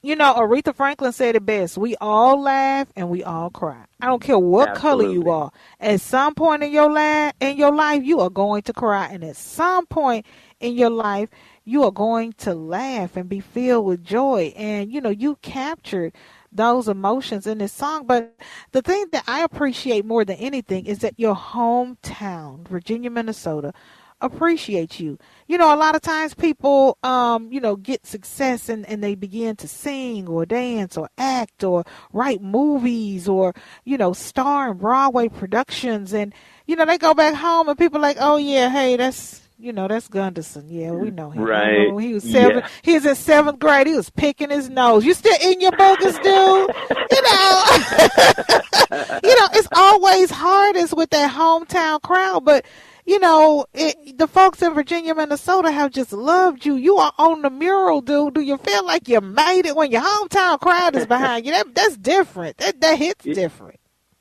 you 0.06 0.14
know, 0.14 0.34
Aretha 0.34 0.72
Franklin 0.72 1.10
said 1.10 1.34
it 1.34 1.44
best. 1.44 1.76
We 1.76 1.96
all 1.96 2.40
laugh 2.40 2.86
and 2.94 3.10
we 3.10 3.24
all 3.24 3.50
cry. 3.50 3.86
I 4.00 4.06
don't 4.06 4.22
care 4.22 4.38
what 4.38 4.68
Absolutely. 4.68 5.04
color 5.04 5.12
you 5.12 5.30
are. 5.30 5.50
At 5.80 6.00
some 6.00 6.36
point 6.36 6.62
in 6.62 6.70
your 6.70 6.88
life, 6.88 7.32
in 7.40 7.56
your 7.56 7.74
life, 7.74 8.04
you 8.04 8.20
are 8.20 8.30
going 8.30 8.62
to 8.62 8.72
cry, 8.72 9.08
and 9.08 9.24
at 9.24 9.34
some 9.34 9.84
point 9.86 10.24
in 10.60 10.74
your 10.74 10.90
life, 10.90 11.30
you 11.64 11.82
are 11.82 11.90
going 11.90 12.34
to 12.34 12.54
laugh 12.54 13.16
and 13.16 13.28
be 13.28 13.40
filled 13.40 13.84
with 13.84 14.04
joy. 14.04 14.52
And 14.54 14.92
you 14.92 15.00
know, 15.00 15.10
you 15.10 15.36
captured 15.42 16.14
those 16.56 16.88
emotions 16.88 17.46
in 17.46 17.58
this 17.58 17.72
song. 17.72 18.06
But 18.06 18.34
the 18.72 18.82
thing 18.82 19.06
that 19.12 19.24
I 19.26 19.42
appreciate 19.42 20.04
more 20.04 20.24
than 20.24 20.36
anything 20.36 20.86
is 20.86 20.98
that 21.00 21.18
your 21.18 21.36
hometown, 21.36 22.66
Virginia, 22.68 23.10
Minnesota, 23.10 23.72
appreciate 24.20 24.98
you. 24.98 25.18
You 25.46 25.58
know, 25.58 25.74
a 25.74 25.76
lot 25.76 25.94
of 25.94 26.00
times 26.00 26.34
people, 26.34 26.96
um, 27.02 27.52
you 27.52 27.60
know, 27.60 27.76
get 27.76 28.06
success 28.06 28.68
and, 28.68 28.86
and 28.86 29.04
they 29.04 29.14
begin 29.14 29.56
to 29.56 29.68
sing 29.68 30.26
or 30.26 30.46
dance 30.46 30.96
or 30.96 31.10
act 31.18 31.62
or 31.62 31.84
write 32.12 32.40
movies 32.40 33.28
or, 33.28 33.54
you 33.84 33.98
know, 33.98 34.12
star 34.12 34.70
in 34.70 34.78
Broadway 34.78 35.28
productions. 35.28 36.14
And, 36.14 36.32
you 36.66 36.76
know, 36.76 36.86
they 36.86 36.98
go 36.98 37.12
back 37.14 37.34
home 37.34 37.68
and 37.68 37.78
people 37.78 38.00
like, 38.00 38.16
oh, 38.18 38.36
yeah, 38.36 38.70
hey, 38.70 38.96
that's, 38.96 39.45
you 39.58 39.72
know, 39.72 39.88
that's 39.88 40.08
Gunderson. 40.08 40.68
Yeah, 40.68 40.92
we 40.92 41.10
know 41.10 41.30
him. 41.30 41.42
Right. 41.42 41.92
When 41.92 42.04
he 42.04 42.14
was 42.14 42.24
seven. 42.24 42.58
Yeah. 42.58 42.68
He 42.82 42.94
was 42.94 43.06
in 43.06 43.14
seventh 43.14 43.58
grade. 43.58 43.86
He 43.86 43.94
was 43.94 44.10
picking 44.10 44.50
his 44.50 44.68
nose. 44.68 45.04
You 45.04 45.14
still 45.14 45.36
in 45.42 45.60
your 45.60 45.72
bogus, 45.72 46.16
dude? 46.18 46.24
you 46.26 47.22
know. 47.22 47.64
you 49.24 49.34
know, 49.34 49.48
it's 49.54 49.68
always 49.72 50.30
hardest 50.30 50.96
with 50.96 51.10
that 51.10 51.32
hometown 51.32 52.02
crowd, 52.02 52.44
but 52.44 52.66
you 53.06 53.18
know, 53.20 53.64
it, 53.72 54.18
the 54.18 54.26
folks 54.26 54.60
in 54.62 54.74
Virginia, 54.74 55.14
Minnesota 55.14 55.70
have 55.70 55.92
just 55.92 56.12
loved 56.12 56.66
you. 56.66 56.74
You 56.74 56.96
are 56.96 57.12
on 57.18 57.42
the 57.42 57.50
mural, 57.50 58.00
dude. 58.00 58.34
Do 58.34 58.40
you 58.40 58.58
feel 58.58 58.84
like 58.84 59.08
you 59.08 59.20
made 59.20 59.64
it 59.64 59.76
when 59.76 59.92
your 59.92 60.02
hometown 60.02 60.60
crowd 60.60 60.96
is 60.96 61.06
behind 61.06 61.46
you? 61.46 61.52
That 61.52 61.74
that's 61.74 61.96
different. 61.96 62.58
That 62.58 62.80
that 62.80 62.98
hits 62.98 63.24
different. 63.24 63.75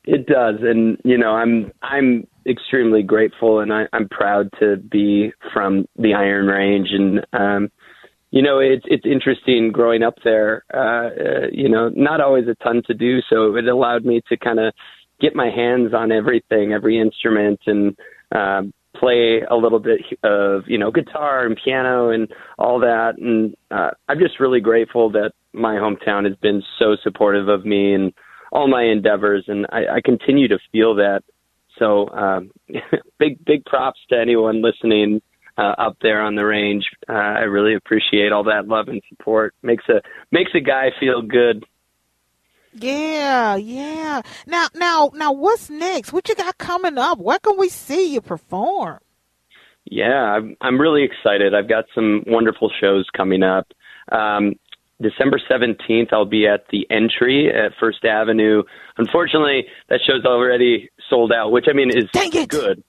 It 0.06 0.26
does, 0.26 0.56
and 0.62 0.98
you 1.04 1.18
know, 1.18 1.30
I'm 1.30 1.72
I'm 1.82 2.26
extremely 2.46 3.02
grateful, 3.02 3.58
and 3.58 3.72
I, 3.72 3.86
I'm 3.92 4.08
proud 4.08 4.48
to 4.60 4.76
be 4.76 5.32
from 5.52 5.86
the 5.96 6.14
Iron 6.14 6.46
Range, 6.46 6.88
and 6.92 7.26
um, 7.32 7.70
you 8.30 8.42
know, 8.42 8.60
it's 8.60 8.84
it's 8.86 9.04
interesting 9.04 9.72
growing 9.72 10.02
up 10.02 10.14
there. 10.22 10.64
Uh, 10.72 11.08
uh, 11.08 11.46
you 11.52 11.68
know, 11.68 11.88
not 11.88 12.20
always 12.20 12.46
a 12.46 12.54
ton 12.62 12.82
to 12.86 12.94
do, 12.94 13.18
so 13.28 13.56
it 13.56 13.66
allowed 13.66 14.04
me 14.04 14.20
to 14.28 14.36
kind 14.36 14.60
of 14.60 14.72
get 15.20 15.34
my 15.34 15.50
hands 15.50 15.92
on 15.92 16.12
everything, 16.12 16.72
every 16.72 17.00
instrument, 17.00 17.60
and 17.66 17.96
um, 18.34 18.72
play 18.94 19.40
a 19.50 19.56
little 19.56 19.80
bit 19.80 20.00
of 20.22 20.62
you 20.66 20.78
know 20.78 20.90
guitar 20.90 21.46
and 21.46 21.58
piano 21.62 22.10
and 22.10 22.28
all 22.58 22.78
that. 22.80 23.14
And 23.18 23.54
uh, 23.70 23.90
I'm 24.08 24.18
just 24.18 24.38
really 24.38 24.60
grateful 24.60 25.10
that 25.10 25.32
my 25.52 25.74
hometown 25.74 26.26
has 26.26 26.36
been 26.36 26.62
so 26.78 26.96
supportive 27.02 27.48
of 27.48 27.64
me 27.64 27.94
and 27.94 28.12
all 28.52 28.68
my 28.68 28.84
endeavors, 28.84 29.44
and 29.48 29.66
I, 29.70 29.96
I 29.96 30.00
continue 30.04 30.48
to 30.48 30.58
feel 30.72 30.96
that. 30.96 31.22
So 31.78 32.08
um, 32.08 32.50
big 33.18 33.44
big 33.44 33.64
props 33.64 34.00
to 34.10 34.18
anyone 34.18 34.62
listening. 34.62 35.22
Uh, 35.58 35.74
up 35.78 35.96
there 36.02 36.20
on 36.20 36.34
the 36.34 36.44
range, 36.44 36.84
uh, 37.08 37.14
I 37.14 37.44
really 37.44 37.74
appreciate 37.74 38.30
all 38.30 38.44
that 38.44 38.68
love 38.68 38.88
and 38.88 39.00
support. 39.08 39.54
makes 39.62 39.84
a 39.88 40.02
makes 40.30 40.50
a 40.54 40.60
guy 40.60 40.90
feel 41.00 41.22
good. 41.22 41.64
Yeah, 42.78 43.56
yeah. 43.56 44.20
Now, 44.46 44.66
now, 44.74 45.10
now, 45.14 45.32
what's 45.32 45.70
next? 45.70 46.12
What 46.12 46.28
you 46.28 46.34
got 46.34 46.58
coming 46.58 46.98
up? 46.98 47.18
Where 47.18 47.38
can 47.38 47.56
we 47.56 47.70
see 47.70 48.12
you 48.12 48.20
perform? 48.20 48.98
Yeah, 49.86 50.12
I'm, 50.12 50.56
I'm 50.60 50.80
really 50.80 51.04
excited. 51.04 51.54
I've 51.54 51.68
got 51.68 51.86
some 51.94 52.24
wonderful 52.26 52.70
shows 52.80 53.06
coming 53.16 53.42
up. 53.42 53.66
Um, 54.12 54.56
December 55.00 55.40
17th, 55.50 56.12
I'll 56.12 56.24
be 56.24 56.46
at 56.46 56.64
the 56.70 56.86
entry 56.90 57.50
at 57.52 57.72
First 57.78 58.04
Avenue. 58.04 58.62
Unfortunately, 58.96 59.66
that 59.88 60.00
show's 60.06 60.24
already 60.24 60.88
sold 61.10 61.32
out, 61.32 61.52
which 61.52 61.66
I 61.68 61.74
mean 61.74 61.90
is 61.90 62.04
good. 62.46 62.82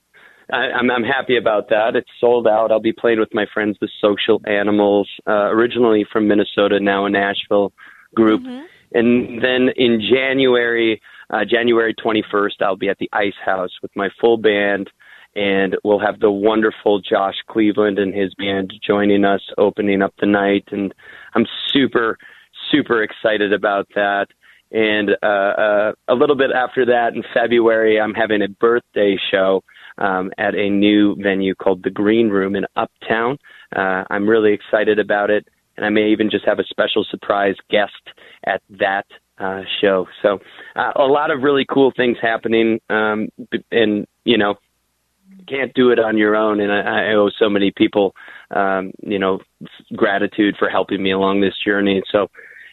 I, 0.50 0.70
I'm 0.78 0.90
I'm 0.90 1.02
happy 1.02 1.36
about 1.36 1.68
that. 1.68 1.94
It's 1.94 2.08
sold 2.18 2.48
out. 2.48 2.72
I'll 2.72 2.80
be 2.80 2.92
playing 2.92 3.20
with 3.20 3.34
my 3.34 3.44
friends, 3.52 3.76
the 3.80 3.88
Social 4.00 4.40
Animals, 4.46 5.08
uh, 5.26 5.50
originally 5.50 6.06
from 6.10 6.26
Minnesota, 6.26 6.80
now 6.80 7.04
a 7.04 7.10
Nashville 7.10 7.72
group. 8.14 8.42
Mm-hmm. 8.42 8.64
And 8.94 9.44
then 9.44 9.68
in 9.76 10.00
January, 10.00 11.02
uh, 11.28 11.44
January 11.44 11.94
21st, 11.94 12.62
I'll 12.62 12.76
be 12.76 12.88
at 12.88 12.96
the 12.98 13.10
Ice 13.12 13.34
House 13.44 13.70
with 13.82 13.90
my 13.94 14.08
full 14.18 14.38
band, 14.38 14.90
and 15.36 15.76
we'll 15.84 16.00
have 16.00 16.20
the 16.20 16.30
wonderful 16.30 17.00
Josh 17.00 17.36
Cleveland 17.48 17.98
and 17.98 18.14
his 18.14 18.34
band 18.34 18.72
joining 18.84 19.24
us, 19.24 19.42
opening 19.56 20.02
up 20.02 20.14
the 20.20 20.26
night. 20.26 20.64
And 20.72 20.92
I'm 21.34 21.46
super, 21.72 22.18
super 22.70 23.02
excited 23.02 23.52
about 23.52 23.88
that. 23.94 24.26
And 24.70 25.10
uh, 25.22 25.26
uh, 25.26 25.92
a 26.08 26.14
little 26.14 26.36
bit 26.36 26.50
after 26.50 26.84
that, 26.86 27.14
in 27.14 27.22
February, 27.32 28.00
I'm 28.00 28.14
having 28.14 28.42
a 28.42 28.48
birthday 28.48 29.16
show 29.30 29.62
um, 29.96 30.30
at 30.38 30.54
a 30.54 30.68
new 30.68 31.16
venue 31.16 31.54
called 31.54 31.82
the 31.82 31.90
Green 31.90 32.28
Room 32.28 32.54
in 32.54 32.66
Uptown. 32.76 33.38
Uh, 33.74 34.04
I'm 34.10 34.28
really 34.28 34.52
excited 34.52 34.98
about 34.98 35.30
it, 35.30 35.46
and 35.76 35.86
I 35.86 35.88
may 35.88 36.10
even 36.10 36.30
just 36.30 36.44
have 36.44 36.58
a 36.58 36.64
special 36.64 37.04
surprise 37.10 37.56
guest 37.70 37.92
at 38.44 38.62
that 38.78 39.06
uh, 39.38 39.62
show. 39.80 40.06
So 40.22 40.38
uh, 40.76 40.92
a 40.96 41.04
lot 41.04 41.30
of 41.30 41.42
really 41.42 41.64
cool 41.68 41.92
things 41.96 42.18
happening, 42.20 42.80
um, 42.90 43.28
and 43.70 44.06
you 44.24 44.36
know, 44.36 44.56
can't 45.48 45.72
do 45.74 45.90
it 45.90 45.98
on 45.98 46.18
your 46.18 46.36
own. 46.36 46.60
And 46.60 46.72
I, 46.72 47.10
I 47.10 47.14
owe 47.14 47.30
so 47.38 47.48
many 47.48 47.70
people, 47.70 48.14
um, 48.50 48.92
you 49.02 49.18
know, 49.18 49.40
gratitude 49.94 50.56
for 50.58 50.68
helping 50.68 51.02
me 51.02 51.12
along 51.12 51.40
this 51.40 51.54
journey. 51.64 52.02
So 52.10 52.28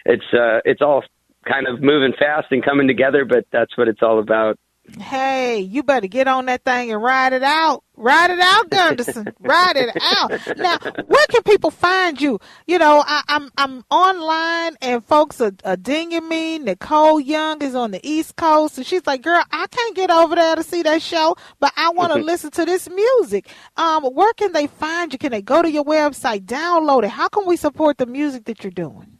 it's 0.05 0.34
uh, 0.34 0.60
it's 0.65 0.82
all 0.82 1.03
kind 1.48 1.67
of 1.67 1.82
moving 1.82 2.13
fast 2.17 2.48
and 2.51 2.63
coming 2.63 2.88
together, 2.88 3.25
but 3.25 3.46
that's 3.51 3.77
what 3.77 3.88
it's 3.88 4.01
all 4.01 4.20
about. 4.20 4.58
Hey, 5.00 5.60
you 5.60 5.84
better 5.84 6.08
get 6.08 6.27
on 6.27 6.46
that 6.46 6.63
thing 6.63 6.92
and 6.92 7.01
ride 7.01 7.34
it 7.34 7.44
out. 7.44 7.84
Ride 7.98 8.30
it 8.30 8.39
out, 8.39 8.70
Gunderson. 8.70 9.34
ride 9.39 9.75
it 9.75 9.89
out. 10.01 10.58
Now, 10.58 10.77
where 11.08 11.25
can 11.30 11.44
people 11.44 11.72
find 11.72 12.22
you? 12.22 12.39
You 12.68 12.77
know, 12.77 13.04
I, 13.06 13.24
am 13.30 13.50
I'm, 13.58 13.58
I'm 13.58 13.84
online 13.89 14.75
and 14.82 15.04
folks 15.04 15.42
are, 15.42 15.54
are 15.63 15.75
dinging 15.75 16.27
me. 16.27 16.60
Nicole 16.60 17.20
Young 17.20 17.62
is 17.62 17.74
on 17.74 17.92
the 17.92 18.08
East 18.08 18.36
Coast 18.36 18.77
and 18.77 18.86
she's 18.86 19.06
like, 19.08 19.22
girl, 19.22 19.44
I 19.51 19.68
can't 19.68 19.96
get 19.96 20.12
over 20.12 20.36
there 20.36 20.56
to 20.56 20.63
see 20.63 20.84
that 20.84 21.01
show, 21.01 21.36
but 21.60 21.74
I 21.75 21.89
want 21.89 22.13
to 22.13 22.20
listen 22.20 22.51
to 22.51 22.65
this 22.65 22.89
music. 22.89 23.50
Um, 23.77 24.04
where 24.04 24.34
can 24.34 24.54
they 24.54 24.68
find 24.68 25.12
you? 25.12 25.20
Can 25.20 25.32
they 25.32 25.42
go 25.42 25.62
to 25.62 25.72
your 25.72 25.86
website, 25.86 26.46
download 26.46 27.04
it? 27.04 27.10
How 27.10 27.27
can 27.27 27.46
we 27.46 27.58
support 27.58 27.98
the 27.98 28.06
music 28.06 28.46
that 28.46 28.63
you're 28.63 28.72
doing? 28.72 29.15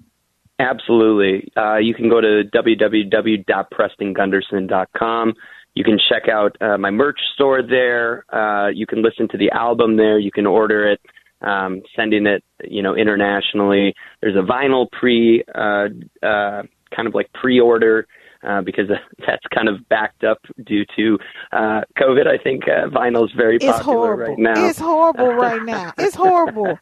Absolutely. 0.60 1.52
Uh, 1.58 1.78
you 1.78 1.94
can 1.94 2.10
go 2.10 2.22
to 2.22 2.44
www.prestongunderson.com. 2.54 5.34
You 5.76 5.84
can 5.84 6.00
check 6.10 6.30
out 6.30 6.56
uh, 6.62 6.78
my 6.78 6.90
merch 6.90 7.20
store 7.34 7.62
there. 7.62 8.26
Uh, 8.34 8.70
you 8.70 8.88
can 8.88 9.02
listen 9.04 9.28
to 9.30 9.38
the 9.38 9.52
album 9.52 9.98
there. 9.98 10.18
You 10.18 10.32
can 10.32 10.46
order 10.46 10.90
it, 10.90 11.02
um, 11.42 11.82
sending 11.96 12.26
it, 12.26 12.44
you 12.64 12.82
know, 12.82 12.96
internationally. 12.96 13.94
There's 14.22 14.38
a 14.38 14.42
vinyl 14.42 14.90
pre, 14.92 15.44
uh, 15.54 15.88
uh, 16.26 16.64
kind 16.96 17.08
of 17.08 17.14
like 17.14 17.32
pre-order. 17.34 18.08
Uh, 18.48 18.62
because 18.62 18.86
that's 19.26 19.42
kind 19.56 19.68
of 19.68 19.90
backed 19.90 20.24
up 20.24 20.38
due 20.68 20.86
to 20.96 21.18
uh, 21.52 21.82
COVID. 21.98 22.28
I 22.28 22.38
think 22.38 22.66
uh, 22.68 22.88
vinyl 22.90 23.26
is 23.26 23.32
very 23.36 23.56
it's 23.56 23.66
popular 23.66 24.16
horrible. 24.16 24.26
right 24.36 24.38
now. 24.38 24.68
It's 24.68 24.78
horrible 24.78 25.34
right 25.34 25.64
now. 25.64 25.94
It's 25.98 26.16
horrible. 26.26 26.78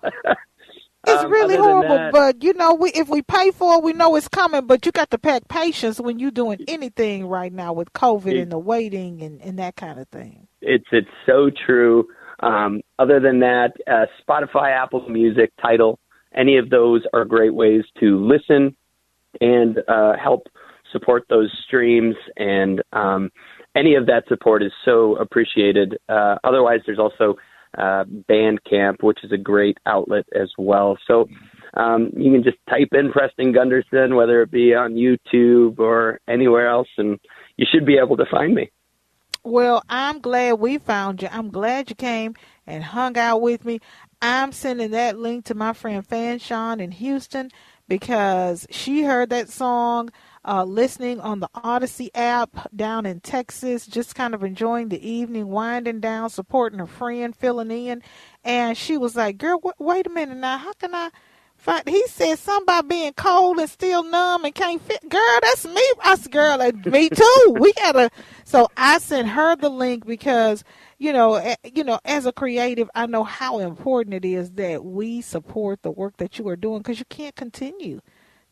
It's 1.06 1.24
Um, 1.24 1.32
really 1.32 1.58
horrible, 1.58 1.96
that- 1.98 2.12
but 2.14 2.44
you 2.44 2.54
know, 2.54 2.76
we 2.76 2.90
if 2.92 3.10
we 3.10 3.22
pay 3.22 3.52
for 3.52 3.76
it, 3.76 3.84
we 3.84 3.92
know 3.94 4.16
it's 4.16 4.28
coming. 4.30 4.66
But 4.66 4.86
you 4.86 4.92
got 4.92 5.12
to 5.12 5.18
pack 5.18 5.48
patience 5.50 6.00
when 6.00 6.18
you're 6.20 6.32
doing 6.32 6.60
anything 6.68 7.28
right 7.28 7.52
now 7.52 7.74
with 7.74 7.92
COVID 7.94 8.42
and 8.42 8.52
the 8.52 8.58
waiting 8.60 9.22
and, 9.22 9.42
and 9.42 9.60
that 9.60 9.76
kind 9.76 10.00
of 10.00 10.08
thing. 10.08 10.48
It's 10.62 10.88
it's 10.92 11.10
so 11.26 11.50
true. 11.66 12.08
Um, 12.40 12.82
other 13.00 13.20
than 13.20 13.40
that, 13.40 13.74
uh, 13.88 14.06
Spotify, 14.22 14.72
Apple 14.72 15.08
Music, 15.10 15.52
Tidal, 15.62 16.00
any 16.36 16.58
of 16.58 16.70
those 16.70 17.02
are 17.14 17.26
great 17.26 17.54
ways 17.54 17.84
to 18.00 18.18
listen 18.26 18.76
and 19.42 19.80
uh, 19.88 20.14
help 20.18 20.48
support 20.92 21.26
those 21.30 21.52
streams. 21.66 22.16
And 22.38 22.82
um, 22.94 23.32
any 23.76 23.96
of 23.96 24.06
that 24.08 24.24
support 24.28 24.62
is 24.64 24.72
so 24.86 25.16
appreciated. 25.18 25.98
Uh, 26.10 26.36
otherwise, 26.44 26.80
there's 26.86 27.00
also 27.00 27.36
uh, 27.78 28.06
Bandcamp, 28.30 29.02
which 29.02 29.24
is 29.24 29.32
a 29.32 29.38
great 29.38 29.78
outlet 29.86 30.26
as 30.34 30.52
well. 30.58 30.98
So 31.08 31.28
um, 31.76 32.12
you 32.16 32.32
can 32.32 32.44
just 32.44 32.58
type 32.70 32.90
in 32.94 33.12
Preston 33.12 33.52
Gunderson, 33.52 34.16
whether 34.16 34.42
it 34.42 34.52
be 34.52 34.74
on 34.74 34.94
YouTube 34.94 35.80
or 35.80 36.20
anywhere 36.28 36.68
else, 36.68 36.90
and 36.98 37.20
you 37.58 37.66
should 37.72 37.86
be 37.86 37.98
able 37.98 38.18
to 38.18 38.26
find 38.30 38.54
me. 38.54 38.72
Well, 39.46 39.84
I'm 39.90 40.20
glad 40.20 40.54
we 40.54 40.78
found 40.78 41.22
you. 41.22 41.28
I'm 41.30 41.50
glad 41.50 41.90
you 41.90 41.96
came 41.96 42.36
and 42.66 42.84
hung 42.84 43.18
out 43.18 43.42
with 43.42 43.66
me. 43.66 43.80
I'm 44.22 44.54
sending 44.54 44.92
that 44.92 45.18
link 45.18 45.46
to 45.46 45.56
my 45.56 45.74
friend 45.74 46.08
Fanshawn 46.08 46.80
in 46.80 46.92
Houston 46.92 47.52
because 47.90 48.66
she 48.70 49.04
heard 49.04 49.30
that 49.32 49.50
song 49.50 50.12
uh, 50.46 50.64
listening 50.66 51.20
on 51.22 51.40
the 51.40 51.50
Audacy 51.56 52.10
app 52.16 52.70
down 52.76 53.06
in 53.06 53.20
Texas, 53.22 53.88
just 53.88 54.16
kind 54.16 54.34
of 54.34 54.44
enjoying 54.44 54.90
the 54.90 55.08
evening, 55.08 55.48
winding 55.50 56.00
down, 56.02 56.30
supporting 56.30 56.80
a 56.80 56.88
friend, 56.88 57.36
filling 57.36 57.72
in. 57.72 58.04
And 58.44 58.78
she 58.78 58.98
was 58.98 59.16
like, 59.16 59.38
Girl, 59.38 59.60
w- 59.60 59.74
wait 59.80 60.08
a 60.08 60.12
minute 60.12 60.38
now. 60.38 60.58
How 60.58 60.74
can 60.74 60.96
I? 60.96 61.10
find-" 61.58 61.88
He 61.88 62.06
said 62.08 62.40
something 62.40 62.64
about 62.66 62.88
being 62.90 63.14
cold 63.14 63.60
and 63.60 63.70
still 63.70 64.04
numb 64.04 64.46
and 64.46 64.56
can't 64.56 64.82
fit. 64.82 65.08
Girl, 65.10 65.40
that's 65.42 65.66
me. 65.66 65.84
I 66.04 66.16
said, 66.16 66.32
girl, 66.32 66.58
that- 66.60 66.86
me 66.86 67.10
too. 67.10 67.56
We 67.60 67.74
gotta. 67.74 68.10
So 68.46 68.70
I 68.78 69.00
sent 69.00 69.30
her 69.30 69.56
the 69.56 69.70
link 69.70 70.06
because 70.06 70.64
you 71.00 71.14
know, 71.14 71.54
you 71.74 71.84
know, 71.84 72.00
as 72.06 72.26
a 72.26 72.32
creative, 72.32 72.90
I 72.96 73.08
know 73.08 73.24
how 73.26 73.60
important 73.60 74.14
it 74.16 74.26
is 74.26 74.52
that 74.52 74.86
we 74.86 75.22
support 75.22 75.82
the 75.84 75.92
work 75.92 76.18
that 76.18 76.40
you 76.40 76.48
are 76.48 76.56
doing 76.56 76.80
because 76.80 77.00
you 77.00 77.06
can't 77.10 77.36
continue 77.36 78.02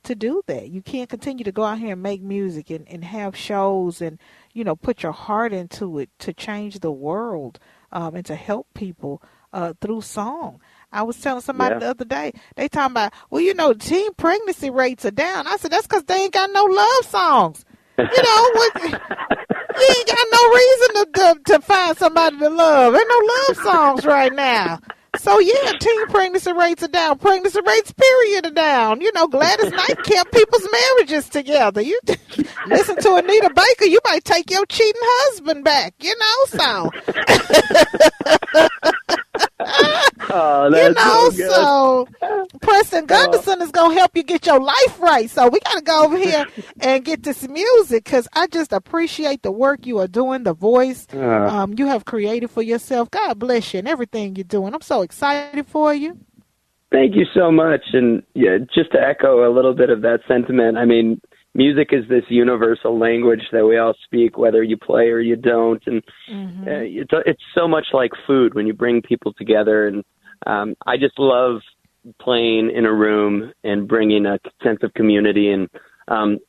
to 0.04 0.16
do 0.16 0.42
that. 0.48 0.70
You 0.70 0.82
can't 0.82 1.10
continue 1.10 1.44
to 1.44 1.52
go 1.52 1.64
out 1.64 1.80
here 1.80 1.94
and 1.94 2.02
make 2.02 2.22
music 2.22 2.70
and, 2.70 2.88
and 2.88 3.04
have 3.04 3.36
shows 3.36 4.02
and, 4.02 4.20
you 4.54 4.64
know, 4.64 4.76
put 4.76 5.04
your 5.04 5.12
heart 5.12 5.54
into 5.54 6.00
it 6.00 6.10
to 6.20 6.34
change 6.34 6.80
the 6.80 6.92
world 6.92 7.60
um, 7.92 8.16
and 8.16 8.26
to 8.26 8.36
help 8.36 8.68
people 8.74 9.22
uh, 9.54 9.74
through 9.82 10.02
song. 10.02 10.60
I 10.92 11.04
was 11.04 11.20
telling 11.20 11.42
somebody 11.42 11.76
Yeah. 11.76 11.80
the 11.80 11.90
other 11.90 12.06
day, 12.06 12.34
they 12.56 12.68
talking 12.68 12.94
about, 12.94 13.14
well, 13.30 13.42
you 13.42 13.54
know, 13.54 13.74
teen 13.74 14.14
pregnancy 14.14 14.70
rates 14.70 15.06
are 15.06 15.12
down. 15.12 15.48
I 15.48 15.58
said, 15.58 15.72
that's 15.72 15.88
because 15.88 16.04
they 16.04 16.16
ain't 16.16 16.34
got 16.34 16.50
no 16.52 16.64
love 16.66 17.06
songs. 17.06 17.66
You 17.98 18.06
know, 18.06 18.52
what, 18.54 18.82
you 18.84 19.96
ain't 19.98 20.08
got 20.08 20.28
no 20.32 20.50
reason 20.50 20.96
to, 20.96 21.08
to, 21.14 21.40
to 21.54 21.62
find 21.62 21.98
somebody 21.98 22.38
to 22.40 22.50
love. 22.50 22.96
Ain't 22.96 23.08
no 23.08 23.34
love 23.48 23.58
songs 23.58 24.06
right 24.06 24.34
now. 24.34 24.80
So 25.22 25.38
yeah, 25.38 25.74
teen 25.80 26.08
pregnancy 26.08 26.52
rates 26.52 26.82
are 26.82 26.88
down. 26.88 27.20
Pregnancy 27.20 27.60
rates, 27.62 27.94
period, 27.94 28.48
are 28.48 28.50
down. 28.56 29.02
You 29.02 29.12
know, 29.12 29.28
Gladys 29.28 29.72
Knight 29.72 29.98
kept 30.04 30.32
people's 30.32 30.68
marriages 30.72 31.30
together. 31.30 31.80
You 31.80 32.00
listen 32.68 32.96
to 32.96 33.14
Anita 33.14 33.52
Baker, 33.56 33.86
you 33.86 34.00
might 34.04 34.26
take 34.26 34.50
your 34.50 34.66
cheating 34.66 35.00
husband 35.00 35.64
back. 35.64 35.94
You 36.00 36.16
know, 36.18 36.46
so 36.48 36.90
Oh, 40.34 40.70
you 40.70 40.94
know, 40.94 41.30
so 41.30 42.08
so 42.20 42.50
Preston 42.62 43.06
Gunderson 43.06 43.62
is 43.62 43.72
gonna 43.72 43.94
help 43.94 44.16
you 44.16 44.24
get 44.24 44.46
your 44.46 44.60
life 44.60 45.00
right. 45.00 45.30
So 45.30 45.48
we 45.50 45.60
gotta 45.60 45.82
go 45.82 46.06
over 46.06 46.18
here 46.18 46.46
and 46.82 47.04
get 47.04 47.24
this 47.24 47.48
music 47.48 48.04
because 48.06 48.28
I 48.34 48.48
just 48.48 48.72
appreciate 48.74 49.42
the 49.44 49.52
work 49.52 49.86
you 49.86 50.00
are 50.00 50.08
doing, 50.08 50.44
the 50.44 50.54
voice 50.54 51.08
Uh, 51.14 51.20
um, 51.48 51.74
you 51.78 51.88
have 51.88 52.06
created 52.06 52.50
for 52.50 52.62
yourself. 52.62 53.10
God 53.12 53.40
bless 53.40 53.74
you 53.74 53.80
and 53.80 53.88
everything 53.88 54.36
you're 54.36 54.44
doing. 54.44 54.74
I'm 54.74 54.82
so 54.82 55.02
excited 55.02 55.66
for 55.68 55.94
you. 55.94 56.18
Thank 56.92 57.16
you 57.16 57.26
so 57.34 57.52
much. 57.52 57.82
And 57.94 58.22
yeah, 58.34 58.58
just 58.74 58.92
to 58.92 59.00
echo 59.00 59.50
a 59.50 59.52
little 59.54 59.74
bit 59.74 59.90
of 59.90 60.02
that 60.02 60.20
sentiment, 60.28 60.78
I 60.78 60.84
mean, 60.86 61.22
music 61.54 61.90
is 61.94 62.06
this 62.10 62.24
universal 62.30 62.98
language 63.00 63.44
that 63.54 63.66
we 63.66 63.78
all 63.78 63.94
speak, 64.04 64.38
whether 64.38 64.62
you 64.62 64.76
play 64.78 65.08
or 65.10 65.20
you 65.20 65.36
don't. 65.38 65.82
And 65.86 66.04
Mm-hmm. 66.30 66.64
uh, 66.68 66.72
it's, 67.02 67.12
it's 67.26 67.44
so 67.56 67.68
much 67.68 67.88
like 67.94 68.12
food 68.28 68.54
when 68.56 68.68
you 68.68 68.74
bring 68.74 69.02
people 69.02 69.34
together. 69.34 69.88
And 69.88 70.04
um, 70.46 70.76
I 70.86 70.98
just 70.98 71.18
love 71.20 71.62
playing 72.20 72.72
in 72.76 72.86
a 72.86 72.94
room 72.94 73.54
and 73.64 73.88
bringing 73.88 74.26
a 74.26 74.40
sense 74.64 74.80
of 74.84 74.94
community 74.94 75.52
and 75.52 75.70
um, 76.08 76.40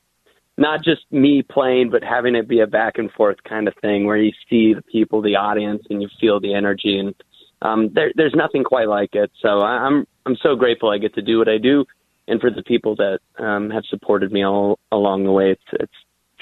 not 0.57 0.83
just 0.83 1.01
me 1.11 1.41
playing, 1.41 1.89
but 1.89 2.03
having 2.03 2.35
it 2.35 2.47
be 2.47 2.59
a 2.59 2.67
back 2.67 2.97
and 2.97 3.11
forth 3.11 3.37
kind 3.47 3.67
of 3.67 3.73
thing 3.81 4.05
where 4.05 4.17
you 4.17 4.31
see 4.49 4.73
the 4.73 4.83
people, 4.83 5.21
the 5.21 5.35
audience, 5.35 5.83
and 5.89 6.01
you 6.01 6.09
feel 6.19 6.39
the 6.39 6.53
energy. 6.53 6.99
And 6.99 7.15
um, 7.61 7.89
there, 7.93 8.11
there's 8.15 8.35
nothing 8.35 8.63
quite 8.63 8.87
like 8.87 9.11
it. 9.13 9.31
So 9.41 9.61
I'm 9.61 10.05
I'm 10.25 10.37
so 10.41 10.55
grateful 10.55 10.89
I 10.89 10.99
get 10.99 11.15
to 11.15 11.21
do 11.21 11.37
what 11.37 11.49
I 11.49 11.57
do, 11.57 11.85
and 12.27 12.39
for 12.39 12.49
the 12.49 12.63
people 12.63 12.95
that 12.97 13.19
um, 13.39 13.69
have 13.71 13.83
supported 13.89 14.31
me 14.31 14.45
all 14.45 14.79
along 14.91 15.23
the 15.23 15.31
way. 15.31 15.51
It's 15.51 15.63
it's 15.73 15.93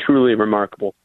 truly 0.06 0.36
remarkable. 0.36 0.96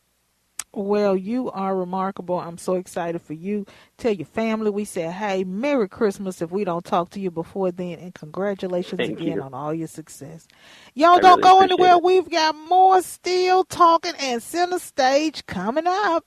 Well, 0.77 1.17
you 1.17 1.51
are 1.53 1.75
remarkable. 1.75 2.39
I'm 2.39 2.59
so 2.59 2.75
excited 2.75 3.23
for 3.23 3.33
you. 3.33 3.65
Tell 3.97 4.13
your 4.13 4.27
family 4.27 4.69
we 4.69 4.85
said, 4.85 5.11
hey, 5.13 5.43
Merry 5.43 5.89
Christmas 5.89 6.43
if 6.43 6.51
we 6.51 6.65
don't 6.65 6.85
talk 6.85 7.09
to 7.11 7.21
you 7.21 7.31
before 7.31 7.73
then, 7.73 7.99
and 7.99 8.15
congratulations 8.15 8.99
Thank 8.99 9.19
again 9.19 9.37
you. 9.37 9.43
on 9.43 9.55
all 9.55 9.73
your 9.73 9.89
success. 9.89 10.47
Y'all 10.95 11.17
I 11.17 11.21
don't 11.21 11.39
really 11.39 11.43
go 11.43 11.61
anywhere. 11.63 11.95
it. 11.95 12.03
We've 12.03 12.29
got 12.29 12.55
more 12.69 13.01
still 13.01 13.65
talking 13.65 14.13
and 14.21 14.43
center 14.43 14.79
stage 14.79 15.47
coming 15.47 15.87
up. 15.87 16.27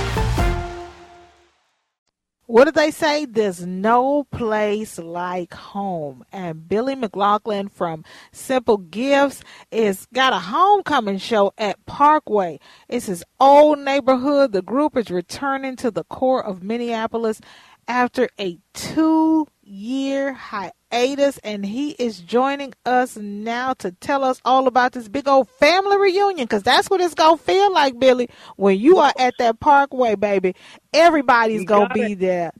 What 2.51 2.65
did 2.65 2.73
they 2.73 2.91
say? 2.91 3.23
There's 3.23 3.65
no 3.65 4.25
place 4.25 4.99
like 4.99 5.53
home. 5.53 6.25
And 6.33 6.67
Billy 6.67 6.95
McLaughlin 6.95 7.69
from 7.69 8.03
Simple 8.33 8.75
Gifts 8.75 9.41
is 9.71 10.05
got 10.13 10.33
a 10.33 10.39
homecoming 10.39 11.17
show 11.17 11.53
at 11.57 11.85
Parkway. 11.85 12.59
It's 12.89 13.05
his 13.05 13.23
old 13.39 13.79
neighborhood. 13.79 14.51
The 14.51 14.61
group 14.61 14.97
is 14.97 15.09
returning 15.09 15.77
to 15.77 15.91
the 15.91 16.03
core 16.03 16.43
of 16.43 16.61
Minneapolis 16.61 17.39
after 17.87 18.27
a 18.37 18.57
two 18.73 19.47
year 19.71 20.33
hiatus, 20.33 21.37
and 21.39 21.65
he 21.65 21.91
is 21.91 22.19
joining 22.19 22.73
us 22.85 23.15
now 23.15 23.73
to 23.75 23.91
tell 23.93 24.23
us 24.23 24.41
all 24.43 24.67
about 24.67 24.91
this 24.91 25.07
big 25.07 25.27
old 25.27 25.49
family 25.49 25.97
reunion 25.97 26.45
because 26.45 26.63
that's 26.63 26.89
what 26.89 26.99
it's 26.99 27.13
going 27.13 27.37
to 27.37 27.43
feel 27.43 27.71
like, 27.71 27.97
Billy, 27.97 28.29
when 28.57 28.79
you 28.79 28.97
are 28.97 29.13
at 29.17 29.33
that 29.39 29.59
parkway, 29.59 30.15
baby. 30.15 30.55
Everybody's 30.93 31.65
going 31.65 31.87
to 31.87 31.93
be 31.93 32.13
there. 32.13 32.51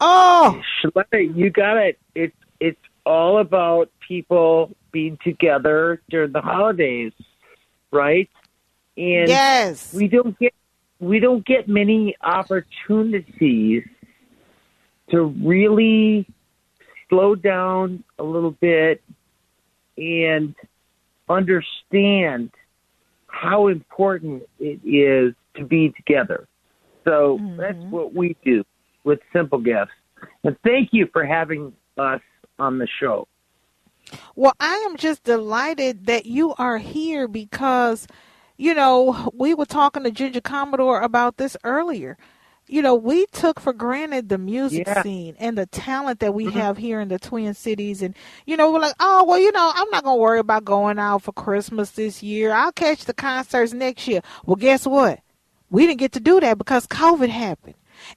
Oh, 0.00 0.62
you 1.12 1.50
got 1.50 1.76
it. 1.76 1.98
It's 2.14 2.36
it's 2.60 2.80
all 3.04 3.38
about 3.38 3.90
people 4.06 4.74
being 4.92 5.18
together 5.22 6.00
during 6.08 6.32
the 6.32 6.40
holidays, 6.40 7.12
right? 7.90 8.30
And 8.96 9.28
yes, 9.28 9.92
we 9.92 10.08
don't 10.08 10.38
get 10.38 10.54
we 11.00 11.18
don't 11.18 11.44
get 11.44 11.68
many 11.68 12.16
opportunities 12.22 13.84
to 15.10 15.22
really 15.22 16.26
slow 17.14 17.34
down 17.34 18.02
a 18.18 18.24
little 18.24 18.50
bit 18.50 19.02
and 19.96 20.54
understand 21.28 22.50
how 23.28 23.68
important 23.68 24.42
it 24.58 24.80
is 24.84 25.34
to 25.56 25.64
be 25.64 25.92
together. 25.96 26.48
So 27.04 27.38
mm-hmm. 27.38 27.56
that's 27.56 27.78
what 27.90 28.14
we 28.14 28.36
do 28.44 28.64
with 29.04 29.20
Simple 29.32 29.58
Gifts. 29.58 29.92
And 30.42 30.56
thank 30.64 30.90
you 30.92 31.08
for 31.12 31.24
having 31.24 31.72
us 31.98 32.20
on 32.58 32.78
the 32.78 32.88
show. 33.00 33.28
Well, 34.34 34.54
I 34.58 34.74
am 34.88 34.96
just 34.96 35.22
delighted 35.22 36.06
that 36.06 36.26
you 36.26 36.54
are 36.58 36.78
here 36.78 37.28
because, 37.28 38.06
you 38.56 38.74
know, 38.74 39.30
we 39.34 39.54
were 39.54 39.66
talking 39.66 40.04
to 40.04 40.10
Ginger 40.10 40.40
Commodore 40.40 41.00
about 41.00 41.36
this 41.36 41.56
earlier 41.64 42.16
you 42.66 42.80
know, 42.80 42.94
we 42.94 43.26
took 43.26 43.60
for 43.60 43.72
granted 43.72 44.28
the 44.28 44.38
music 44.38 44.86
yeah. 44.86 45.02
scene 45.02 45.36
and 45.38 45.58
the 45.58 45.66
talent 45.66 46.20
that 46.20 46.34
we 46.34 46.46
mm-hmm. 46.46 46.58
have 46.58 46.78
here 46.78 47.00
in 47.00 47.08
the 47.08 47.18
Twin 47.18 47.52
Cities. 47.54 48.00
And, 48.00 48.16
you 48.46 48.56
know, 48.56 48.72
we're 48.72 48.80
like, 48.80 48.94
oh, 49.00 49.24
well, 49.24 49.38
you 49.38 49.52
know, 49.52 49.72
I'm 49.74 49.90
not 49.90 50.04
going 50.04 50.16
to 50.16 50.22
worry 50.22 50.38
about 50.38 50.64
going 50.64 50.98
out 50.98 51.22
for 51.22 51.32
Christmas 51.32 51.90
this 51.90 52.22
year. 52.22 52.52
I'll 52.52 52.72
catch 52.72 53.04
the 53.04 53.14
concerts 53.14 53.72
next 53.72 54.08
year. 54.08 54.22
Well, 54.46 54.56
guess 54.56 54.86
what? 54.86 55.20
We 55.70 55.86
didn't 55.86 56.00
get 56.00 56.12
to 56.12 56.20
do 56.20 56.40
that 56.40 56.56
because 56.56 56.86
COVID 56.86 57.28
happened. 57.28 57.74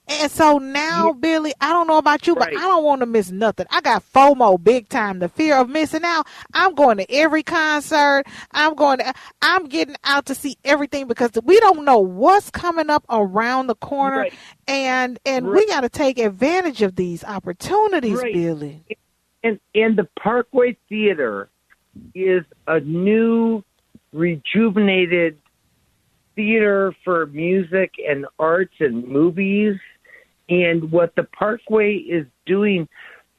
And 0.07 0.31
so 0.31 0.57
now, 0.57 1.07
yeah. 1.07 1.13
Billy, 1.19 1.53
I 1.61 1.69
don't 1.69 1.87
know 1.87 1.97
about 1.97 2.27
you, 2.27 2.33
right. 2.33 2.51
but 2.53 2.59
I 2.59 2.61
don't 2.61 2.83
want 2.83 3.01
to 3.01 3.05
miss 3.05 3.31
nothing. 3.31 3.65
I 3.69 3.81
got 3.81 4.03
FOMO 4.13 4.63
big 4.63 4.89
time, 4.89 5.19
the 5.19 5.29
fear 5.29 5.55
of 5.55 5.69
missing 5.69 6.03
out. 6.03 6.27
I'm 6.53 6.73
going 6.75 6.97
to 6.97 7.11
every 7.11 7.43
concert. 7.43 8.23
I'm 8.51 8.75
going 8.75 8.99
to, 8.99 9.13
I'm 9.41 9.65
getting 9.65 9.95
out 10.03 10.25
to 10.27 10.35
see 10.35 10.57
everything 10.63 11.07
because 11.07 11.31
we 11.43 11.59
don't 11.59 11.85
know 11.85 11.99
what's 11.99 12.49
coming 12.49 12.89
up 12.89 13.05
around 13.09 13.67
the 13.67 13.75
corner. 13.75 14.19
Right. 14.19 14.33
And, 14.67 15.19
and 15.25 15.47
right. 15.47 15.57
we 15.57 15.67
got 15.67 15.81
to 15.81 15.89
take 15.89 16.19
advantage 16.19 16.81
of 16.81 16.95
these 16.95 17.23
opportunities, 17.23 18.21
Billy. 18.21 18.83
And, 19.43 19.59
and 19.75 19.97
the 19.97 20.07
Parkway 20.19 20.77
Theater 20.89 21.49
is 22.13 22.43
a 22.67 22.79
new, 22.79 23.63
rejuvenated 24.13 25.37
theater 26.37 26.95
for 27.03 27.25
music 27.25 27.95
and 28.07 28.25
arts 28.39 28.75
and 28.79 29.05
movies. 29.05 29.75
And 30.47 30.89
what 30.89 31.13
the 31.15 31.23
Parkway 31.23 31.95
is 31.95 32.25
doing 32.45 32.87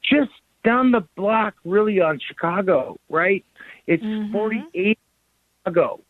just 0.02 0.30
down 0.62 0.90
the 0.90 1.06
block, 1.16 1.54
really 1.64 2.02
on 2.02 2.20
Chicago, 2.28 2.98
right? 3.08 3.42
It's 3.86 4.02
mm-hmm. 4.02 4.32
48 4.32 4.98
Chicago. 5.64 6.00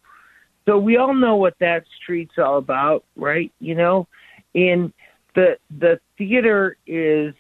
So 0.67 0.79
we 0.79 0.97
all 0.97 1.15
know 1.15 1.37
what 1.37 1.55
that 1.61 1.85
street's 2.03 2.35
all 2.37 2.59
about, 2.59 3.05
right? 3.15 3.53
You 3.61 3.77
know, 3.77 4.09
and 4.55 4.93
the 5.35 5.57
the 5.79 6.01
theater 6.19 6.77
is 6.87 7.35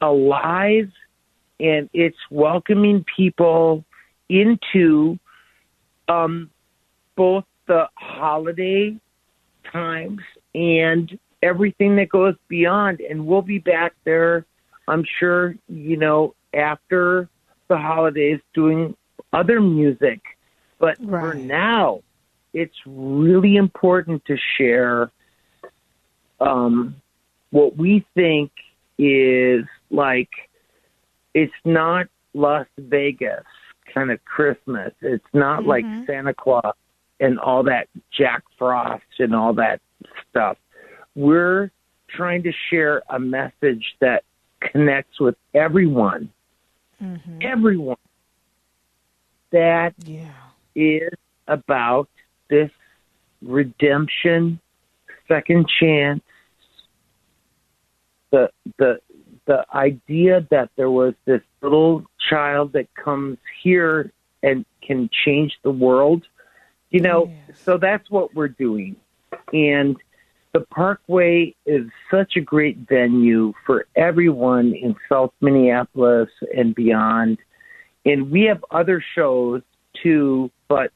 alive 0.00 0.90
and 1.58 1.88
it's 1.92 2.18
welcoming 2.30 3.04
people 3.16 3.84
into 4.28 5.18
um, 6.08 6.50
both 7.16 7.44
the 7.66 7.88
holiday 7.94 8.96
times 9.72 10.20
and 10.54 11.18
everything 11.42 11.96
that 11.96 12.08
goes 12.08 12.34
beyond. 12.48 13.00
And 13.00 13.26
we'll 13.26 13.42
be 13.42 13.58
back 13.58 13.94
there, 14.04 14.44
I'm 14.88 15.04
sure, 15.18 15.54
you 15.68 15.96
know, 15.96 16.34
after 16.54 17.28
the 17.68 17.76
holidays 17.76 18.40
doing 18.54 18.96
other 19.32 19.60
music. 19.60 20.20
But 20.78 20.96
right. 21.00 21.32
for 21.32 21.34
now, 21.34 22.02
it's 22.52 22.76
really 22.86 23.56
important 23.56 24.24
to 24.26 24.36
share 24.56 25.10
um, 26.40 26.96
what 27.50 27.76
we 27.76 28.04
think 28.14 28.50
is 28.98 29.64
like 29.90 30.30
it's 31.34 31.52
not 31.64 32.06
Las 32.32 32.66
Vegas 32.78 33.44
kind 33.92 34.10
of 34.10 34.24
Christmas. 34.24 34.92
It's 35.00 35.24
not 35.32 35.60
mm-hmm. 35.60 35.68
like 35.68 35.84
Santa 36.06 36.34
Claus 36.34 36.74
and 37.20 37.38
all 37.38 37.64
that 37.64 37.88
Jack 38.16 38.42
Frost 38.58 39.04
and 39.18 39.34
all 39.34 39.54
that 39.54 39.80
stuff. 40.30 40.56
We're 41.14 41.70
trying 42.08 42.42
to 42.44 42.52
share 42.70 43.02
a 43.08 43.18
message 43.18 43.84
that 44.00 44.24
connects 44.60 45.20
with 45.20 45.36
everyone. 45.54 46.30
Mm-hmm. 47.02 47.38
Everyone. 47.42 47.96
That 49.52 49.94
yeah. 50.04 50.32
is 50.74 51.12
about 51.48 52.08
this 52.50 52.70
redemption, 53.42 54.60
second 55.28 55.66
chance, 55.80 56.22
the 58.30 58.50
the 58.78 59.00
the 59.46 59.64
idea 59.72 60.46
that 60.50 60.70
there 60.76 60.90
was 60.90 61.14
this 61.24 61.40
little 61.62 62.04
child 62.28 62.72
that 62.72 62.88
comes 62.94 63.38
here 63.62 64.12
and 64.42 64.64
can 64.82 65.08
change 65.24 65.52
the 65.62 65.70
world 65.70 66.24
you 66.90 67.00
know, 67.00 67.32
yes. 67.48 67.58
so 67.62 67.78
that's 67.78 68.10
what 68.10 68.34
we're 68.34 68.48
doing. 68.48 68.96
And 69.52 69.96
the 70.52 70.60
Parkway 70.60 71.54
is 71.66 71.86
such 72.10 72.36
a 72.36 72.40
great 72.40 72.78
venue 72.88 73.52
for 73.66 73.86
everyone 73.94 74.72
in 74.72 74.96
South 75.08 75.32
Minneapolis 75.40 76.30
and 76.56 76.74
beyond. 76.74 77.38
And 78.06 78.30
we 78.30 78.44
have 78.44 78.64
other 78.70 79.04
shows 79.14 79.62
too, 80.02 80.50
but 80.68 80.92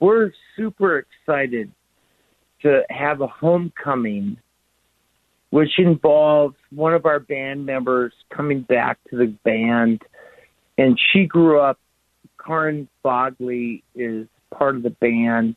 we're 0.00 0.32
super 0.56 0.98
excited 0.98 1.70
to 2.62 2.82
have 2.88 3.20
a 3.20 3.26
homecoming, 3.26 4.38
which 5.50 5.78
involves 5.78 6.56
one 6.70 6.94
of 6.94 7.04
our 7.04 7.20
band 7.20 7.66
members 7.66 8.12
coming 8.34 8.62
back 8.62 8.98
to 9.10 9.16
the 9.16 9.26
band. 9.44 10.00
And 10.78 10.98
she 11.12 11.26
grew 11.26 11.60
up, 11.60 11.78
Karin 12.42 12.88
Bogley 13.04 13.82
is 13.94 14.28
part 14.58 14.76
of 14.76 14.82
the 14.82 14.90
band 14.90 15.56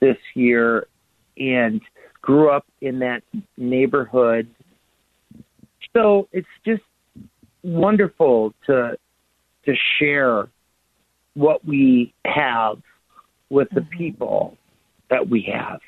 this 0.00 0.18
year 0.34 0.86
and 1.38 1.80
grew 2.20 2.50
up 2.50 2.66
in 2.80 3.00
that 3.00 3.22
neighborhood. 3.56 4.48
So 5.92 6.28
it's 6.32 6.48
just 6.64 6.82
wonderful 7.62 8.54
to 8.66 8.98
to 9.64 9.74
share 9.98 10.48
what 11.34 11.64
we 11.64 12.12
have 12.24 12.82
with 13.48 13.68
the 13.70 13.80
mm-hmm. 13.80 13.98
people 13.98 14.58
that 15.08 15.28
we 15.28 15.42
have. 15.42 15.80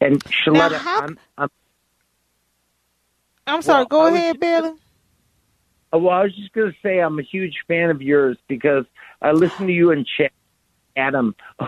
And 0.00 0.22
Shaletta, 0.24 0.76
how, 0.76 1.00
I'm, 1.00 1.18
I'm, 1.38 1.48
I'm 3.46 3.62
sorry. 3.62 3.86
Well, 3.90 4.08
go 4.08 4.14
ahead, 4.14 4.38
Billy. 4.38 4.72
Well, 5.92 6.10
I 6.10 6.22
was 6.24 6.34
just 6.34 6.52
going 6.52 6.72
to 6.72 6.76
say 6.82 6.98
I'm 6.98 7.18
a 7.18 7.22
huge 7.22 7.56
fan 7.68 7.90
of 7.90 8.02
yours 8.02 8.36
because 8.48 8.84
I 9.22 9.32
listen 9.32 9.68
to 9.68 9.72
you 9.72 9.90
in 9.92 10.04
chat 10.04 10.32
Adam 10.96 11.34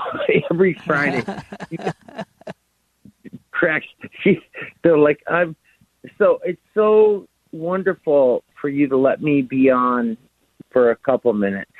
every 0.51 0.75
Friday. 0.75 1.25
Cracks. 3.51 3.87
They're 4.83 4.99
like, 4.99 5.23
I'm. 5.29 5.57
so 6.19 6.41
it's 6.45 6.61
so 6.75 7.27
wonderful 7.53 8.45
for 8.61 8.69
you 8.69 8.89
to 8.89 8.97
let 8.97 9.23
me 9.23 9.43
be 9.43 9.71
on 9.71 10.17
for 10.71 10.91
a 10.91 10.97
couple 10.97 11.33
minutes. 11.33 11.71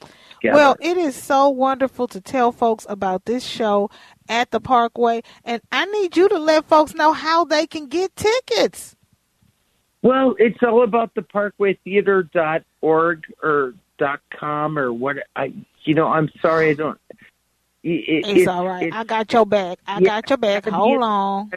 Together. 0.00 0.56
Well, 0.56 0.76
it 0.80 0.96
is 0.96 1.14
so 1.14 1.50
wonderful 1.50 2.08
to 2.08 2.20
tell 2.20 2.50
folks 2.50 2.86
about 2.88 3.26
this 3.26 3.44
show 3.44 3.90
at 4.28 4.50
the 4.50 4.60
Parkway, 4.60 5.22
and 5.44 5.60
I 5.70 5.84
need 5.84 6.16
you 6.16 6.28
to 6.30 6.38
let 6.38 6.66
folks 6.66 6.94
know 6.94 7.12
how 7.12 7.44
they 7.44 7.66
can 7.66 7.88
get 7.88 8.16
tickets. 8.16 8.96
Well, 10.02 10.34
it's 10.38 10.62
all 10.62 10.82
about 10.82 11.14
the 11.14 11.20
parkwaytheater.org 11.20 13.24
or 13.42 13.74
dot 13.98 14.20
.com 14.32 14.78
or 14.78 14.90
what 14.92 15.16
I 15.36 15.52
you 15.84 15.94
know, 15.94 16.08
I'm 16.08 16.30
sorry 16.40 16.70
I 16.70 16.74
don't 16.74 16.98
it, 17.82 18.26
it's, 18.26 18.46
all 18.46 18.66
right. 18.66 18.92
I 18.92 19.04
got 19.04 19.32
your 19.32 19.46
back. 19.46 19.78
I 19.86 20.00
yeah, 20.00 20.20
got 20.20 20.28
your 20.30 20.36
back. 20.36 20.66
Hold 20.66 21.02
on. 21.02 21.50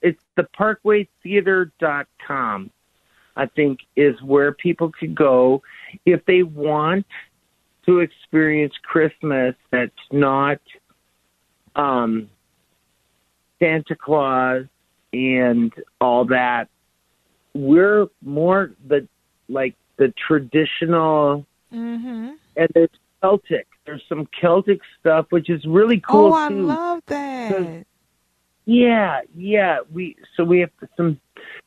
It's, 0.00 0.20
the 0.36 0.46
parkwaytheater.com. 0.58 2.70
I 3.34 3.46
think 3.46 3.80
is 3.96 4.20
where 4.20 4.52
people 4.52 4.92
could 4.92 5.14
go 5.14 5.62
if 6.04 6.22
they 6.26 6.42
want 6.42 7.06
to 7.86 8.00
experience 8.00 8.74
Christmas 8.82 9.54
that's 9.70 9.90
not 10.10 10.60
um, 11.74 12.28
Santa 13.58 13.96
Claus 13.96 14.66
and 15.14 15.72
all 15.98 16.26
that. 16.26 16.68
We're 17.54 18.08
more 18.22 18.72
the 18.86 19.08
like 19.48 19.76
the 19.96 20.12
traditional, 20.28 21.46
mm-hmm. 21.72 22.32
and 22.56 22.68
it's 22.74 22.98
Celtic. 23.22 23.66
There's 23.86 24.02
some 24.08 24.28
Celtic 24.40 24.80
stuff 25.00 25.26
which 25.30 25.48
is 25.48 25.64
really 25.64 26.00
cool. 26.00 26.32
Oh, 26.32 26.34
I 26.34 26.48
too. 26.48 26.62
love 26.62 27.02
that. 27.06 27.86
Yeah, 28.64 29.20
yeah. 29.36 29.78
We 29.92 30.16
so 30.36 30.44
we 30.44 30.60
have 30.60 30.70
some. 30.96 31.20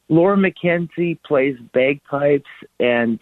Laura 0.07 0.37
McKenzie 0.37 1.17
plays 1.23 1.57
bagpipes, 1.73 2.49
and 2.79 3.19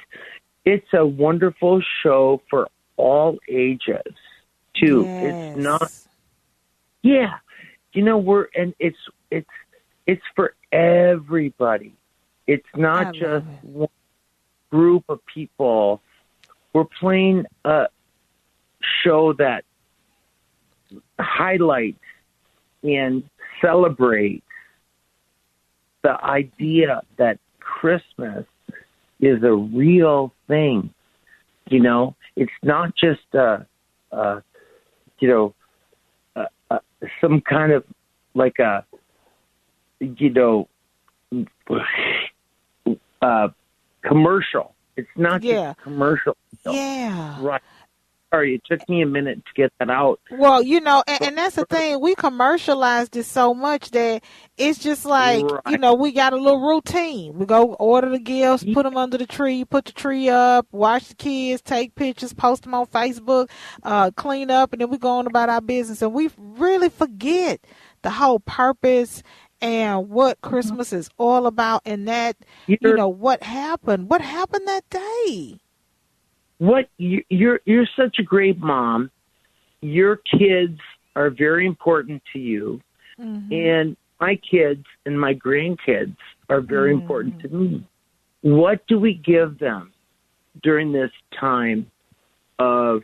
it's 0.66 0.88
a 0.94 1.06
wonderful 1.06 1.82
show 2.02 2.42
for 2.50 2.68
all 2.98 3.38
ages 3.48 4.14
too. 4.76 5.04
Yes. 5.06 5.56
It's 5.56 5.64
not. 5.64 5.92
Yeah, 7.02 7.38
you 7.94 8.04
know 8.04 8.18
we're 8.18 8.48
and 8.56 8.74
it's 8.80 8.98
it's 9.32 9.50
it's 10.06 10.22
for 10.36 10.56
everybody. 10.72 11.94
It's 12.46 12.68
not 12.76 13.14
just 13.14 13.46
it. 13.46 13.64
one 13.64 13.90
group 14.70 15.06
of 15.10 15.26
people. 15.26 16.02
We're 16.74 16.86
playing 16.86 17.46
a 17.66 17.88
show 19.04 19.34
that 19.34 19.64
highlights 21.20 22.00
and 22.84 23.24
celebrates 23.62 24.46
the 26.04 26.24
idea 26.24 27.02
that 27.18 27.40
Christmas 27.60 28.46
is 29.20 29.42
a 29.44 29.54
real 29.54 30.34
thing. 30.48 30.94
You 31.70 31.80
know, 31.82 32.16
it's 32.36 32.52
not 32.62 32.94
just 32.96 33.22
a, 33.34 33.66
a 34.12 34.44
you 35.20 35.28
know, 35.30 35.54
a, 36.36 36.48
a, 36.70 36.80
some 37.22 37.42
kind 37.42 37.72
of 37.72 37.86
like 38.34 38.60
a, 38.60 38.84
you 40.00 40.30
know, 40.30 40.68
uh, 43.22 43.48
commercial. 44.02 44.76
It's 44.98 45.08
not 45.16 45.42
yeah. 45.42 45.74
just 45.74 45.80
commercial. 45.82 46.36
Yeah. 46.66 47.38
Right 47.42 47.62
sorry, 48.34 48.56
it 48.56 48.62
took 48.66 48.88
me 48.90 49.02
a 49.02 49.06
minute 49.06 49.44
to 49.46 49.54
get 49.56 49.72
that 49.80 49.90
out. 49.90 50.20
Well, 50.32 50.64
you 50.64 50.82
know, 50.82 51.04
and, 51.08 51.22
and 51.22 51.38
that's 51.38 51.56
the 51.56 51.66
thing. 51.66 52.02
We 52.02 52.16
commercialized 52.16 53.16
it 53.16 53.26
so 53.26 53.54
much 53.54 53.92
that 53.92 54.24
it's 54.58 54.80
just 54.80 55.06
like, 55.06 55.46
right. 55.46 55.62
you 55.70 55.78
know, 55.78 55.94
we 55.94 56.12
got 56.12 56.34
a 56.34 56.38
little 56.38 56.62
routine. 56.62 57.38
We 57.38 57.46
go 57.46 57.74
order 57.76 58.10
the 58.10 58.20
gifts, 58.20 58.66
put 58.74 58.84
them 58.84 58.98
under 58.98 59.18
the 59.18 59.28
tree, 59.28 59.66
put 59.66 59.86
the 59.86 59.92
tree 59.92 60.30
up, 60.30 60.68
watch 60.72 61.10
the 61.10 61.16
kids, 61.16 61.62
take 61.62 61.96
pictures, 61.96 62.34
post 62.34 62.64
them 62.64 62.74
on 62.74 62.88
Facebook, 62.88 63.50
uh, 63.84 64.12
clean 64.12 64.50
up, 64.50 64.74
and 64.74 64.82
then 64.82 64.90
we 64.90 64.98
go 64.98 65.10
on 65.10 65.28
about 65.28 65.50
our 65.50 65.62
business. 65.62 66.02
And 66.02 66.14
we 66.14 66.30
really 66.38 66.90
forget 66.90 67.62
the 68.02 68.10
whole 68.10 68.40
purpose 68.40 69.22
and 69.62 70.10
what 70.10 70.42
Christmas 70.42 70.92
is 70.92 71.10
all 71.18 71.48
about 71.48 71.84
and 71.86 72.08
that, 72.08 72.36
you 72.68 72.78
know, 72.82 73.08
what 73.08 73.44
happened. 73.44 74.10
What 74.10 74.22
happened 74.22 74.68
that 74.68 74.90
day? 74.90 75.60
What 76.64 76.88
you, 76.98 77.22
you're 77.28 77.60
you're 77.66 77.88
such 77.98 78.20
a 78.20 78.24
great 78.24 78.58
mom. 78.58 79.12
Your 79.82 80.16
kids 80.16 80.80
are 81.14 81.30
very 81.30 81.66
important 81.66 82.24
to 82.32 82.40
you, 82.40 82.80
mm-hmm. 83.20 83.52
and 83.52 83.98
my 84.22 84.40
kids 84.50 84.86
and 85.06 85.20
my 85.20 85.34
grandkids 85.34 86.16
are 86.48 86.62
very 86.62 86.94
mm-hmm. 86.94 87.02
important 87.02 87.42
to 87.42 87.50
me. 87.50 87.88
What 88.44 88.88
do 88.88 88.98
we 88.98 89.16
give 89.16 89.60
them 89.60 89.92
during 90.62 90.94
this 90.94 91.12
time 91.38 91.92
of 92.60 93.02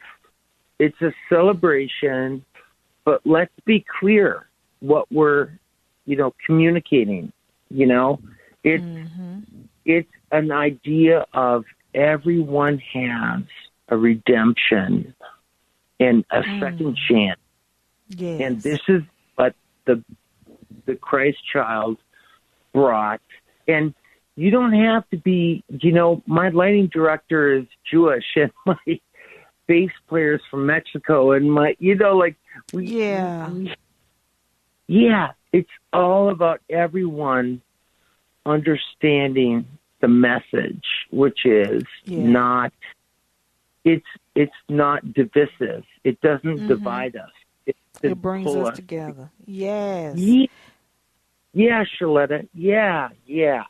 it's 0.80 1.02
a 1.02 1.12
celebration, 1.28 2.46
but 3.04 3.20
let's 3.26 3.52
be 3.66 3.84
clear 4.00 4.48
what 4.80 5.12
we're, 5.12 5.50
you 6.06 6.16
know, 6.16 6.34
communicating. 6.46 7.34
You 7.70 7.88
know, 7.88 8.22
it's 8.64 8.82
mm-hmm. 8.82 9.40
it's 9.84 10.10
an 10.32 10.54
idea 10.54 11.26
of 11.34 11.66
everyone 11.94 12.80
has 12.94 13.42
a 13.88 13.98
redemption 13.98 15.14
and 16.00 16.26
a 16.32 16.42
mm. 16.42 16.60
second 16.60 16.98
chance. 17.08 17.40
Yes. 18.10 18.42
And 18.42 18.62
this 18.62 18.80
is 18.88 19.04
what 19.36 19.56
the 19.86 20.04
the 20.86 20.96
Christ 20.96 21.38
child 21.52 21.98
brought. 22.74 23.22
And 23.68 23.94
you 24.36 24.52
don't 24.52 24.74
have 24.74 25.08
to 25.10 25.18
be, 25.18 25.64
you 25.68 25.92
know, 25.92 26.24
my 26.26 26.50
lighting 26.50 26.88
director 26.88 27.58
is 27.58 27.66
Jewish 27.90 28.26
and 28.36 28.52
my 28.66 29.00
bass 29.68 29.92
players 30.08 30.42
from 30.50 30.66
Mexico 30.66 31.34
and 31.34 31.52
my, 31.52 31.76
you 31.80 31.96
know, 31.96 32.18
like 32.18 32.36
we, 32.74 32.88
yeah, 32.88 33.50
we, 33.50 33.74
yeah, 34.88 35.32
it's 35.54 35.70
all 35.94 36.30
about 36.30 36.62
everyone 36.70 37.62
understanding 38.46 39.66
the 40.02 40.08
message, 40.08 40.86
which 41.10 41.46
is 41.46 41.84
yeah. 42.06 42.20
not 42.20 42.74
it's 43.84 44.06
it's 44.36 44.54
not 44.68 45.14
divisive. 45.14 45.84
It 46.04 46.20
doesn't 46.22 46.44
mm-hmm. 46.44 46.68
divide 46.68 47.16
us. 47.16 47.32
It, 47.66 47.76
it 48.02 48.22
brings 48.22 48.54
us, 48.56 48.70
us, 48.70 48.76
together. 48.76 49.30
Yes. 49.46 50.18
Yeah, 50.18 50.46
yeah, 51.54 51.84
Shaletta. 52.00 52.48
Yeah, 52.54 53.10
yeah. 53.26 53.64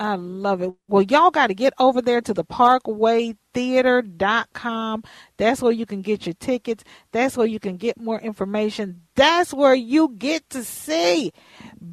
I 0.00 0.14
love 0.14 0.62
it. 0.62 0.72
Well, 0.86 1.02
y'all 1.02 1.32
got 1.32 1.48
to 1.48 1.54
get 1.54 1.74
over 1.80 2.00
there 2.00 2.20
to 2.20 2.32
the 2.32 2.44
parkwaytheater.com. 2.44 5.02
That's 5.36 5.60
where 5.60 5.72
you 5.72 5.86
can 5.86 6.02
get 6.02 6.24
your 6.24 6.34
tickets. 6.34 6.84
That's 7.10 7.36
where 7.36 7.48
you 7.48 7.58
can 7.58 7.78
get 7.78 8.00
more 8.00 8.20
information. 8.20 9.02
That's 9.16 9.52
where 9.52 9.74
you 9.74 10.14
get 10.16 10.48
to 10.50 10.62
see 10.62 11.32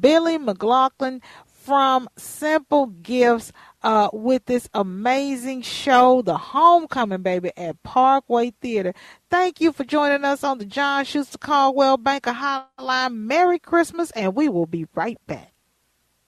Billy 0.00 0.38
McLaughlin 0.38 1.20
from 1.46 2.08
Simple 2.16 2.86
Gifts 2.86 3.50
uh, 3.86 4.10
with 4.12 4.44
this 4.46 4.68
amazing 4.74 5.62
show, 5.62 6.20
The 6.20 6.36
Homecoming 6.36 7.22
Baby 7.22 7.52
at 7.56 7.80
Parkway 7.84 8.50
Theater. 8.60 8.92
Thank 9.30 9.60
you 9.60 9.70
for 9.70 9.84
joining 9.84 10.24
us 10.24 10.42
on 10.42 10.58
the 10.58 10.64
John 10.64 11.04
Schuster 11.04 11.38
Coldwell 11.38 11.96
Banker 11.96 12.32
Hotline. 12.32 13.14
Merry 13.14 13.60
Christmas, 13.60 14.10
and 14.10 14.34
we 14.34 14.48
will 14.48 14.66
be 14.66 14.86
right 14.96 15.24
back. 15.28 15.52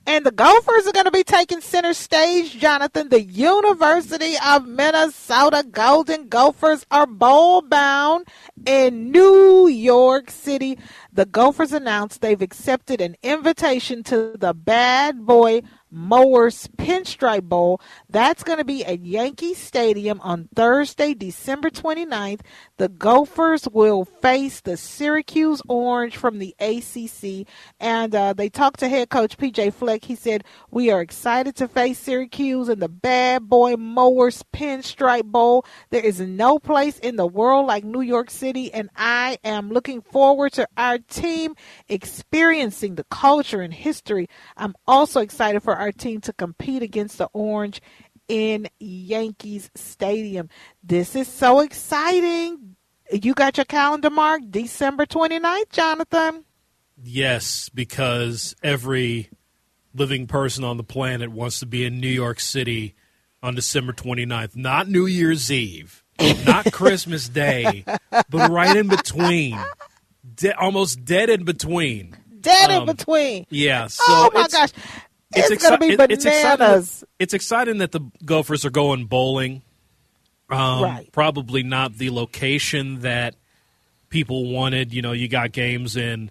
And 0.07 0.25
the 0.25 0.31
Gophers 0.31 0.87
are 0.87 0.93
going 0.93 1.07
to 1.07 1.11
be 1.11 1.25
taking 1.25 1.61
center 1.61 1.93
stage, 1.95 2.57
Jonathan. 2.59 3.09
The 3.09 3.25
University 3.25 4.37
of 4.43 4.65
Minnesota 4.65 5.67
Golden 5.69 6.29
Gophers 6.29 6.87
are 6.93 7.07
bowl 7.07 7.61
bound 7.61 8.29
in 8.67 9.11
New 9.11 9.67
York 9.67 10.31
City. 10.31 10.79
The 11.13 11.27
Gophers 11.27 11.73
announced 11.73 12.21
they've 12.21 12.41
accepted 12.41 13.01
an 13.01 13.17
invitation 13.23 14.05
to 14.05 14.37
the 14.39 14.55
Bad 14.55 15.27
Boy 15.27 15.63
Mowers 15.91 16.69
Pinstripe 16.77 17.45
Bowl. 17.45 17.81
That's 18.09 18.43
going 18.43 18.59
to 18.59 18.65
be 18.65 18.85
at 18.85 19.05
Yankee 19.05 19.55
Stadium 19.55 20.21
on 20.21 20.49
Thursday, 20.55 21.15
December 21.15 21.71
29th. 21.71 22.41
The 22.77 22.89
Gophers 22.89 23.69
will 23.73 24.05
face 24.05 24.61
the 24.61 24.77
Syracuse 24.77 25.63
Orange 25.69 26.17
from 26.17 26.39
the 26.39 26.55
ACC. 26.61 27.47
And 27.81 28.15
uh, 28.15 28.33
they 28.33 28.49
talked 28.49 28.81
to 28.81 28.89
head 28.89 29.11
coach 29.11 29.37
PJ 29.37 29.73
Fleck. 29.75 30.05
He 30.05 30.15
said, 30.15 30.45
We 30.71 30.91
are 30.91 31.01
excited 31.01 31.57
to 31.57 31.69
face 31.69 31.99
Syracuse 31.99 32.69
in 32.69 32.81
the 32.81 32.89
Bad 32.89 33.49
Boy 33.49 33.77
Mowers 33.77 34.45
Pinstripe 34.53 35.25
Bowl. 35.25 35.65
There 35.91 36.05
is 36.05 36.21
no 36.21 36.59
place 36.59 36.99
in 36.99 37.17
the 37.17 37.27
world 37.27 37.67
like 37.67 37.85
New 37.85 38.01
York 38.01 38.31
City, 38.31 38.73
and 38.73 38.91
I 38.97 39.39
am 39.45 39.71
looking 39.71 40.01
forward 40.03 40.53
to 40.55 40.69
our 40.77 40.99
team 40.99 41.55
experiencing 41.89 42.95
the 42.97 43.05
culture 43.05 43.61
and 43.61 43.73
history. 43.73 44.29
I'm 44.57 44.75
also 44.87 45.21
excited 45.21 45.63
for 45.63 45.78
our 45.79 45.93
team 45.93 46.21
to 46.23 46.33
compete 46.33 46.83
against 46.83 47.19
the 47.19 47.29
Orange 47.33 47.81
in 48.29 48.69
Yankees 48.79 49.71
Stadium. 49.75 50.49
This 50.83 51.15
is 51.17 51.29
so 51.29 51.61
exciting. 51.61 52.77
You 53.11 53.33
got 53.35 53.57
your 53.57 53.65
calendar 53.65 54.11
marked 54.11 54.51
December 54.51 55.07
29th, 55.07 55.71
Jonathan? 55.71 56.45
Yes, 57.03 57.69
because 57.71 58.55
every 58.63 59.31
living 59.95 60.27
person 60.27 60.65
on 60.65 60.77
the 60.77 60.85
planet 60.85 61.31
wants 61.31 61.61
to 61.61 61.67
be 61.67 61.85
in 61.85 62.01
New 62.01 62.09
York 62.09 62.41
City 62.41 62.95
on 63.43 63.55
December 63.55 63.93
29th. 63.93 64.57
Not 64.57 64.89
New 64.89 65.07
Year's 65.07 65.51
Eve, 65.51 66.05
not 66.45 66.71
Christmas 66.73 67.29
Day, 67.29 67.85
but 68.11 68.51
right 68.51 68.77
in 68.77 68.89
between. 68.89 69.59
De- 70.35 70.57
almost 70.59 71.05
dead 71.05 71.31
in 71.31 71.45
between. 71.45 72.15
Dead 72.41 72.71
Um, 72.71 72.83
in 72.89 72.97
between. 72.97 73.47
Yeah. 73.49 73.87
So 73.87 74.03
oh 74.07 74.31
my 74.35 74.47
gosh. 74.49 74.71
It's, 75.35 75.51
exci- 75.51 75.63
gonna 75.63 75.79
be 75.79 75.89
it- 75.93 76.11
it's 76.11 76.25
exciting, 76.25 76.59
bananas. 76.59 77.05
it's 77.19 77.35
exciting 77.35 77.79
that 77.79 77.93
the 77.93 78.01
Gophers 78.25 78.65
are 78.65 78.71
going 78.71 79.07
bowling. 79.07 79.63
Um, 80.51 80.83
Right. 80.83 81.13
Probably 81.13 81.63
not 81.63 81.99
the 81.99 82.09
location 82.11 83.01
that 83.01 83.35
people 84.09 84.51
wanted. 84.51 84.95
You 84.95 85.03
know, 85.03 85.13
you 85.13 85.29
got 85.29 85.53
games 85.53 85.97
in 85.97 86.31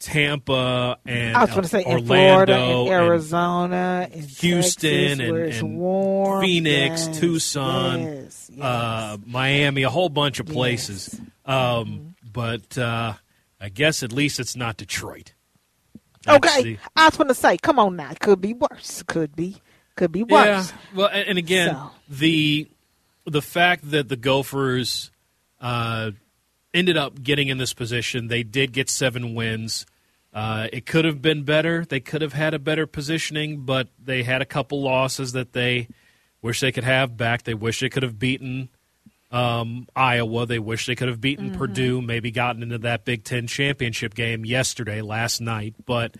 Tampa 0.00 0.98
and 1.06 1.36
I 1.36 1.42
was 1.42 1.50
going 1.50 1.62
to 1.62 1.68
say 1.68 1.80
in 1.82 1.86
Orlando, 1.86 2.06
Florida, 2.06 2.52
in 2.54 2.60
and 2.80 2.88
Arizona, 2.88 4.08
in 4.12 4.22
Houston, 4.22 5.18
Texas, 5.18 5.60
and, 5.60 5.82
and. 5.82 6.40
Phoenix, 6.42 7.06
Yes, 7.06 7.18
Tucson, 7.18 8.02
yes, 8.02 8.50
yes. 8.52 8.64
Uh, 8.64 9.16
Miami, 9.26 9.82
a 9.82 9.90
whole 9.90 10.08
bunch 10.08 10.40
of 10.40 10.46
places. 10.46 11.20
Um, 11.46 12.14
But 12.32 12.76
uh, 12.78 13.14
I 13.60 13.68
guess 13.70 14.02
at 14.02 14.12
least 14.12 14.38
it's 14.38 14.54
not 14.54 14.76
Detroit. 14.76 15.32
Okay, 16.26 16.62
the- 16.62 16.78
I 16.96 17.06
was 17.06 17.16
going 17.16 17.28
to 17.28 17.34
say, 17.34 17.56
come 17.58 17.78
on 17.78 17.96
now, 17.96 18.12
could 18.20 18.40
be 18.40 18.54
worse. 18.54 19.02
Could 19.04 19.36
be, 19.36 19.56
could 19.96 20.12
be 20.12 20.22
worse. 20.22 20.70
Yeah. 20.72 20.78
Well, 20.94 21.08
and, 21.08 21.28
and 21.28 21.38
again, 21.38 21.74
So. 21.74 21.90
the 22.08 22.68
the 23.26 23.42
fact 23.42 23.90
that 23.90 24.08
the 24.08 24.16
Gophers 24.16 25.10
uh, 25.60 26.12
ended 26.72 26.96
up 26.96 27.22
getting 27.22 27.48
in 27.48 27.58
this 27.58 27.74
position, 27.74 28.28
they 28.28 28.42
did 28.42 28.72
get 28.72 28.88
seven 28.88 29.34
wins. 29.34 29.84
Uh, 30.32 30.68
it 30.72 30.86
could 30.86 31.04
have 31.04 31.20
been 31.20 31.42
better. 31.42 31.84
They 31.84 32.00
could 32.00 32.22
have 32.22 32.32
had 32.32 32.54
a 32.54 32.58
better 32.58 32.86
positioning, 32.86 33.62
but 33.62 33.88
they 34.02 34.22
had 34.22 34.40
a 34.42 34.46
couple 34.46 34.80
losses 34.82 35.32
that 35.32 35.52
they 35.52 35.88
wish 36.42 36.60
they 36.60 36.72
could 36.72 36.84
have 36.84 37.16
back. 37.16 37.42
They 37.44 37.54
wish 37.54 37.80
they 37.80 37.88
could 37.88 38.02
have 38.02 38.18
beaten 38.18 38.68
um, 39.30 39.86
Iowa. 39.94 40.46
They 40.46 40.58
wish 40.58 40.86
they 40.86 40.94
could 40.94 41.08
have 41.08 41.20
beaten 41.20 41.50
Mm-hmm. 41.50 41.58
Purdue, 41.58 42.02
maybe 42.02 42.30
gotten 42.30 42.62
into 42.62 42.78
that 42.78 43.04
Big 43.04 43.24
Ten 43.24 43.46
championship 43.46 44.14
game 44.14 44.44
yesterday, 44.44 45.00
last 45.02 45.40
night. 45.40 45.74
But 45.86 46.16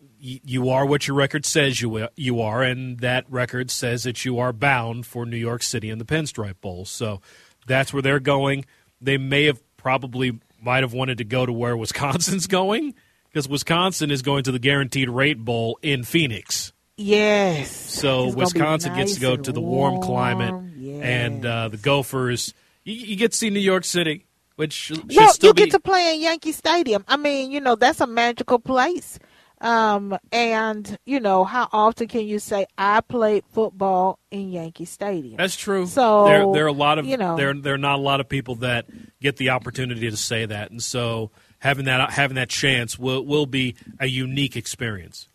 y- 0.00 0.40
you 0.44 0.70
are 0.70 0.86
what 0.86 1.06
your 1.06 1.16
record 1.16 1.44
says 1.46 1.80
you 1.80 2.08
you 2.16 2.40
are, 2.40 2.62
and 2.62 2.98
that 3.00 3.24
record 3.30 3.70
says 3.70 4.04
that 4.04 4.24
you 4.24 4.38
are 4.38 4.52
bound 4.52 5.06
for 5.06 5.26
New 5.26 5.36
York 5.36 5.62
City 5.62 5.90
and 5.90 6.00
the 6.00 6.04
Pinstripe 6.04 6.60
Bowl. 6.60 6.84
So 6.84 7.20
that's 7.66 7.92
where 7.92 8.02
they're 8.02 8.20
going. 8.20 8.64
They 9.00 9.18
may 9.18 9.44
have 9.44 9.60
probably 9.76 10.38
might 10.62 10.82
have 10.82 10.92
wanted 10.92 11.18
to 11.18 11.24
go 11.24 11.46
to 11.46 11.52
where 11.52 11.76
Wisconsin's 11.76 12.46
going 12.46 12.94
because 13.28 13.48
Wisconsin 13.48 14.10
is 14.10 14.22
going 14.22 14.44
to 14.44 14.52
the 14.52 14.58
Guaranteed 14.58 15.08
Rate 15.08 15.38
Bowl 15.38 15.78
in 15.82 16.02
Phoenix. 16.04 16.72
Yes. 17.00 17.70
So 17.70 18.26
It's 18.26 18.36
Wisconsin 18.36 18.94
gets 18.94 19.14
to 19.14 19.20
go 19.20 19.36
to 19.36 19.52
the 19.52 19.60
warm, 19.60 20.02
climate, 20.02 20.52
warm, 20.52 21.02
and 21.02 21.46
uh, 21.46 21.68
the 21.68 21.78
Gophers. 21.78 22.52
You, 22.84 22.94
you 22.94 23.16
get 23.16 23.32
to 23.32 23.38
see 23.38 23.50
New 23.50 23.60
York 23.60 23.84
City, 23.84 24.26
which 24.56 24.92
well, 25.08 25.32
still 25.32 25.48
you 25.48 25.54
be. 25.54 25.62
get 25.62 25.70
to 25.72 25.80
play 25.80 26.14
in 26.14 26.20
Yankee 26.20 26.52
Stadium. 26.52 27.04
I 27.08 27.16
mean, 27.16 27.50
you 27.50 27.60
know, 27.60 27.74
that's 27.74 28.00
a 28.00 28.06
magical 28.06 28.58
place. 28.58 29.18
Um, 29.62 30.16
and 30.32 30.98
you 31.04 31.20
know, 31.20 31.44
how 31.44 31.68
often 31.72 32.08
can 32.08 32.26
you 32.26 32.38
say 32.38 32.66
I 32.78 33.00
played 33.02 33.44
football 33.52 34.18
in 34.30 34.50
Yankee 34.50 34.86
Stadium? 34.86 35.36
That's 35.36 35.56
true. 35.56 35.86
So 35.86 36.24
there, 36.24 36.52
there 36.52 36.64
are 36.64 36.68
a 36.68 36.72
lot 36.72 36.98
of 36.98 37.06
you 37.06 37.16
know, 37.16 37.36
there, 37.36 37.52
there 37.54 37.74
are 37.74 37.78
not 37.78 37.98
a 37.98 38.02
lot 38.02 38.20
of 38.20 38.28
people 38.28 38.56
that 38.56 38.86
get 39.20 39.36
the 39.36 39.50
opportunity 39.50 40.10
to 40.10 40.16
say 40.16 40.46
that, 40.46 40.70
and 40.70 40.82
so 40.82 41.30
having 41.58 41.84
that 41.86 42.10
having 42.10 42.36
that 42.36 42.48
chance 42.48 42.98
will 42.98 43.24
will 43.24 43.46
be 43.46 43.74
a 43.98 44.06
unique 44.06 44.56
experience. 44.56 45.28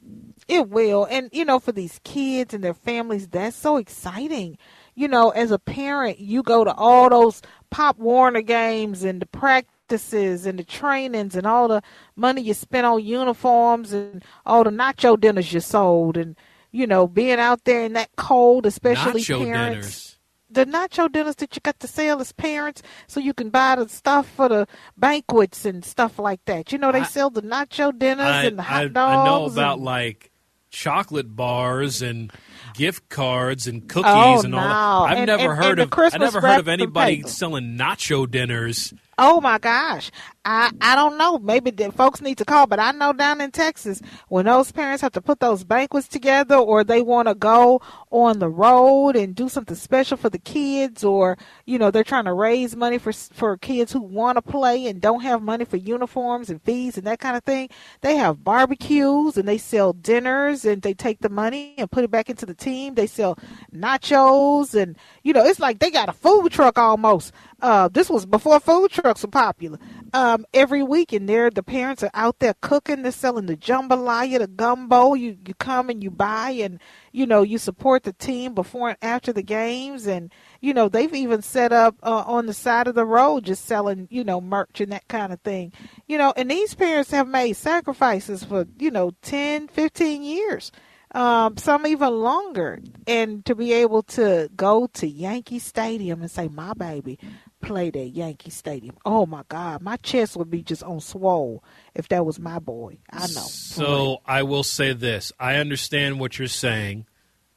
It 0.48 0.70
will. 0.70 1.06
And, 1.06 1.30
you 1.32 1.44
know, 1.46 1.60
for 1.60 1.72
these 1.72 2.00
kids 2.04 2.54
and 2.54 2.64
their 2.64 2.74
families, 2.74 3.28
that's 3.28 3.56
so 3.56 3.78
exciting. 3.78 4.58
You 4.94 5.08
know, 5.08 5.32
as 5.32 5.52
a 5.52 5.60
parent, 5.60 6.20
you 6.20 6.44
go 6.44 6.64
to 6.64 6.74
all 6.74 7.10
those 7.10 7.42
Pop 7.72 7.98
Warner 7.98 8.42
games 8.42 9.04
and 9.04 9.22
the 9.22 9.26
practices 9.26 10.46
and 10.46 10.60
the 10.60 10.64
trainings 10.64 11.36
and 11.36 11.46
all 11.48 11.68
the 11.68 11.82
money 12.16 12.42
you 12.42 12.54
spent 12.54 12.86
on 12.86 13.04
uniforms 13.04 13.92
and 13.92 14.24
all 14.46 14.64
the 14.64 14.70
nacho 14.70 15.20
dinners 15.20 15.52
you 15.52 15.60
sold 15.60 16.16
and, 16.16 16.38
you 16.72 16.86
know, 16.88 17.08
being 17.08 17.40
out 17.40 17.64
there 17.66 17.84
in 17.84 17.94
that 17.94 18.10
cold, 18.16 18.66
especially 18.66 19.22
Nacho 19.22 19.44
parents. 19.44 19.76
dinners. 19.88 20.12
The 20.48 20.66
nacho 20.66 21.12
dinners 21.12 21.36
that 21.38 21.56
you 21.56 21.60
got 21.62 21.80
to 21.82 21.88
sell 21.88 22.22
as 22.22 22.32
parents 22.32 22.82
so 23.08 23.20
you 23.20 23.34
can 23.34 23.50
buy 23.50 23.76
the 23.76 23.90
stuff 23.90 24.30
for 24.30 24.48
the 24.48 24.68
banquets 24.96 25.66
and 25.66 25.84
stuff 25.84 26.18
like 26.20 26.46
that. 26.46 26.72
You 26.72 26.78
know, 26.78 26.92
they 26.94 27.02
I- 27.02 27.04
sell 27.06 27.30
the 27.30 27.42
nacho 27.42 27.98
dinners 27.98 28.26
I, 28.28 28.44
and 28.46 28.60
the 28.60 28.64
hot 28.64 28.84
I, 28.84 28.88
dogs. 28.88 28.98
I 28.98 29.26
know 29.26 29.46
about 29.46 29.78
and- 29.78 29.86
like 29.86 30.32
chocolate 30.76 31.36
bars 31.36 32.02
and 32.02 32.32
gift 32.74 33.08
cards 33.10 33.66
and 33.66 33.88
cookies 33.88 34.12
Oh, 34.14 34.42
and 34.44 34.54
all 34.54 35.06
that. 35.06 35.12
I've 35.14 35.18
And- 35.20 35.28
never 35.28 35.54
and- 35.54 35.64
heard 35.64 35.80
of 35.80 35.90
I 35.98 36.18
never 36.18 36.42
heard 36.42 36.60
of 36.60 36.68
anybody 36.68 37.24
selling 37.24 37.78
nacho 37.78 38.30
dinners. 38.30 38.94
Oh 39.18 39.40
my 39.40 39.58
gosh. 39.60 40.12
I 40.44 40.72
I 40.82 40.94
don't 40.96 41.18
know. 41.18 41.40
Maybe 41.40 41.72
the 41.72 41.92
folks 41.92 42.22
need 42.22 42.38
to 42.40 42.46
call, 42.46 42.68
but 42.68 42.80
I 42.80 42.92
know 42.92 43.14
down 43.14 43.40
in 43.40 43.50
Texas 43.52 44.02
when 44.28 44.46
those 44.46 44.72
parents 44.74 45.02
have 45.02 45.14
to 45.14 45.22
put 45.22 45.40
those 45.40 45.64
banquets 45.64 46.08
together 46.08 46.56
or 46.56 46.84
they 46.84 47.02
want 47.02 47.30
to 47.30 47.34
go 47.34 47.82
on 48.12 48.40
the 48.40 48.50
road 48.50 49.16
and 49.16 49.34
do 49.34 49.48
something 49.50 49.76
special 49.76 50.18
for 50.18 50.30
the 50.30 50.38
kids 50.38 51.04
or 51.04 51.38
you 51.66 51.80
know 51.80 51.90
they're 51.92 52.04
trying 52.04 52.26
to 52.26 52.34
raise 52.34 52.76
money 52.76 52.98
for 52.98 53.14
for 53.14 53.58
kids 53.58 53.92
who 53.94 54.02
want 54.02 54.36
to 54.36 54.42
play 54.42 54.86
and 54.88 55.02
don't 55.02 55.22
have 55.22 55.42
money 55.42 55.64
for 55.66 55.78
uniforms 55.78 56.50
and 56.50 56.62
fees 56.62 56.98
and 56.98 57.08
that 57.08 57.20
kind 57.20 57.38
of 57.38 57.44
thing. 57.44 57.70
They 58.02 58.18
have 58.18 58.44
barbecues 58.44 59.38
and 59.38 59.48
they 59.48 59.58
sell 59.58 59.94
dinners 59.94 60.66
and 60.66 60.82
they 60.82 60.94
take 60.94 61.20
the 61.22 61.30
money 61.30 61.74
and 61.78 61.90
put 61.90 62.04
it 62.04 62.12
back 62.12 62.30
into 62.30 62.46
the 62.46 62.54
team. 62.54 62.96
They 62.96 63.08
sell 63.08 63.38
nachos 63.74 64.76
and 64.80 64.98
you 65.24 65.34
know 65.34 65.46
it's 65.46 65.60
like 65.60 65.80
they 65.80 65.90
got 65.90 66.10
a 66.10 66.14
food 66.14 66.52
truck 66.52 66.78
almost. 66.78 67.32
Uh, 67.62 67.88
this 67.88 68.10
was 68.10 68.26
before 68.26 68.60
food 68.60 68.92
trucks 69.06 69.22
were 69.22 69.30
popular. 69.30 69.78
Um, 70.14 70.48
every 70.52 70.82
week, 70.82 71.14
and 71.14 71.30
there 71.30 71.52
the 71.52 71.62
parents 71.62 72.02
are 72.02 72.10
out 72.16 72.40
there 72.40 72.56
cooking. 72.60 73.04
They're 73.04 73.12
selling 73.12 73.46
the 73.46 73.56
jambalaya, 73.56 74.40
the 74.40 74.48
gumbo. 74.48 75.14
You 75.14 75.38
you 75.46 75.54
come 75.54 75.92
and 75.92 76.04
you 76.04 76.10
buy, 76.10 76.50
and 76.50 76.80
you 77.12 77.28
know 77.28 77.44
you 77.44 77.60
support 77.60 78.02
the 78.02 78.14
team 78.14 78.56
before 78.56 78.90
and 78.90 78.98
after 79.04 79.32
the 79.32 79.44
games, 79.44 80.08
and 80.08 80.32
you 80.60 80.74
know 80.74 80.90
they've 80.90 81.14
even 81.14 81.44
set 81.44 81.72
up 81.72 81.96
uh, 82.02 82.24
on 82.26 82.48
the 82.48 82.54
side 82.54 82.88
of 82.88 82.96
the 82.96 83.06
road 83.06 83.46
just 83.46 83.66
selling 83.66 84.08
you 84.10 84.24
know 84.24 84.42
merch 84.42 84.82
and 84.82 84.92
that 84.92 85.08
kind 85.08 85.32
of 85.32 85.40
thing. 85.42 85.72
You 86.08 86.18
know, 86.18 86.34
and 86.36 86.50
these 86.50 86.74
parents 86.74 87.12
have 87.12 87.28
made 87.28 87.54
sacrifices 87.54 88.44
for 88.44 88.66
you 88.80 88.90
know 88.90 89.12
10, 89.22 89.68
15 89.68 90.24
years 90.24 90.72
um, 91.16 91.58
some 91.58 91.88
even 91.88 92.14
longer. 92.14 92.80
And 93.08 93.46
to 93.46 93.56
be 93.56 93.72
able 93.74 94.04
to 94.04 94.50
go 94.56 94.88
to 94.94 95.08
Yankee 95.08 95.60
Stadium 95.60 96.22
and 96.22 96.30
say, 96.30 96.48
"My 96.48 96.74
baby 96.74 97.18
played 97.66 97.98
at 97.98 98.12
Yankee 98.16 98.50
Stadium," 98.52 98.96
oh 99.06 99.26
my 99.26 99.44
God, 99.50 99.82
my 99.82 99.98
chest 99.98 100.38
would 100.38 100.50
be 100.50 100.62
just 100.62 100.84
on 100.84 101.00
swole 101.00 101.64
if 101.94 102.08
that 102.10 102.26
was 102.26 102.40
my 102.40 102.60
boy. 102.60 102.98
I 103.12 103.20
know. 103.20 103.26
So 103.48 104.18
I 104.26 104.44
will 104.44 104.64
say 104.64 104.94
this: 104.94 105.32
I 105.40 105.56
understand 105.56 106.20
what 106.20 106.38
you're 106.40 106.48
saying, 106.48 107.06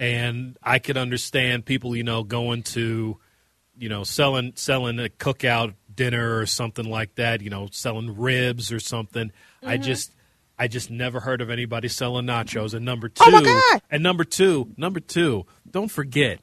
and 0.00 0.56
I 0.62 0.78
could 0.78 0.96
understand 0.96 1.64
people, 1.66 1.94
you 1.96 2.04
know, 2.04 2.22
going 2.24 2.62
to, 2.64 3.18
you 3.78 3.88
know, 3.88 4.04
selling 4.04 4.52
selling 4.56 4.98
a 4.98 5.08
cookout 5.08 5.74
dinner 5.94 6.38
or 6.38 6.46
something 6.46 6.84
like 6.88 7.14
that. 7.16 7.40
You 7.42 7.50
know, 7.50 7.68
selling 7.72 8.16
ribs 8.16 8.72
or 8.72 8.80
something. 8.80 9.32
I 9.62 9.76
Mhm. 9.78 9.82
just. 9.84 10.12
I 10.60 10.66
just 10.66 10.90
never 10.90 11.20
heard 11.20 11.40
of 11.40 11.50
anybody 11.50 11.86
selling 11.86 12.26
nachos. 12.26 12.74
And 12.74 12.84
number 12.84 13.08
two, 13.08 13.22
Oh, 13.24 13.30
my 13.30 13.44
God. 13.44 13.80
and 13.92 14.02
number 14.02 14.24
two, 14.24 14.72
number 14.76 14.98
two, 14.98 15.46
don't 15.70 15.86
forget, 15.86 16.40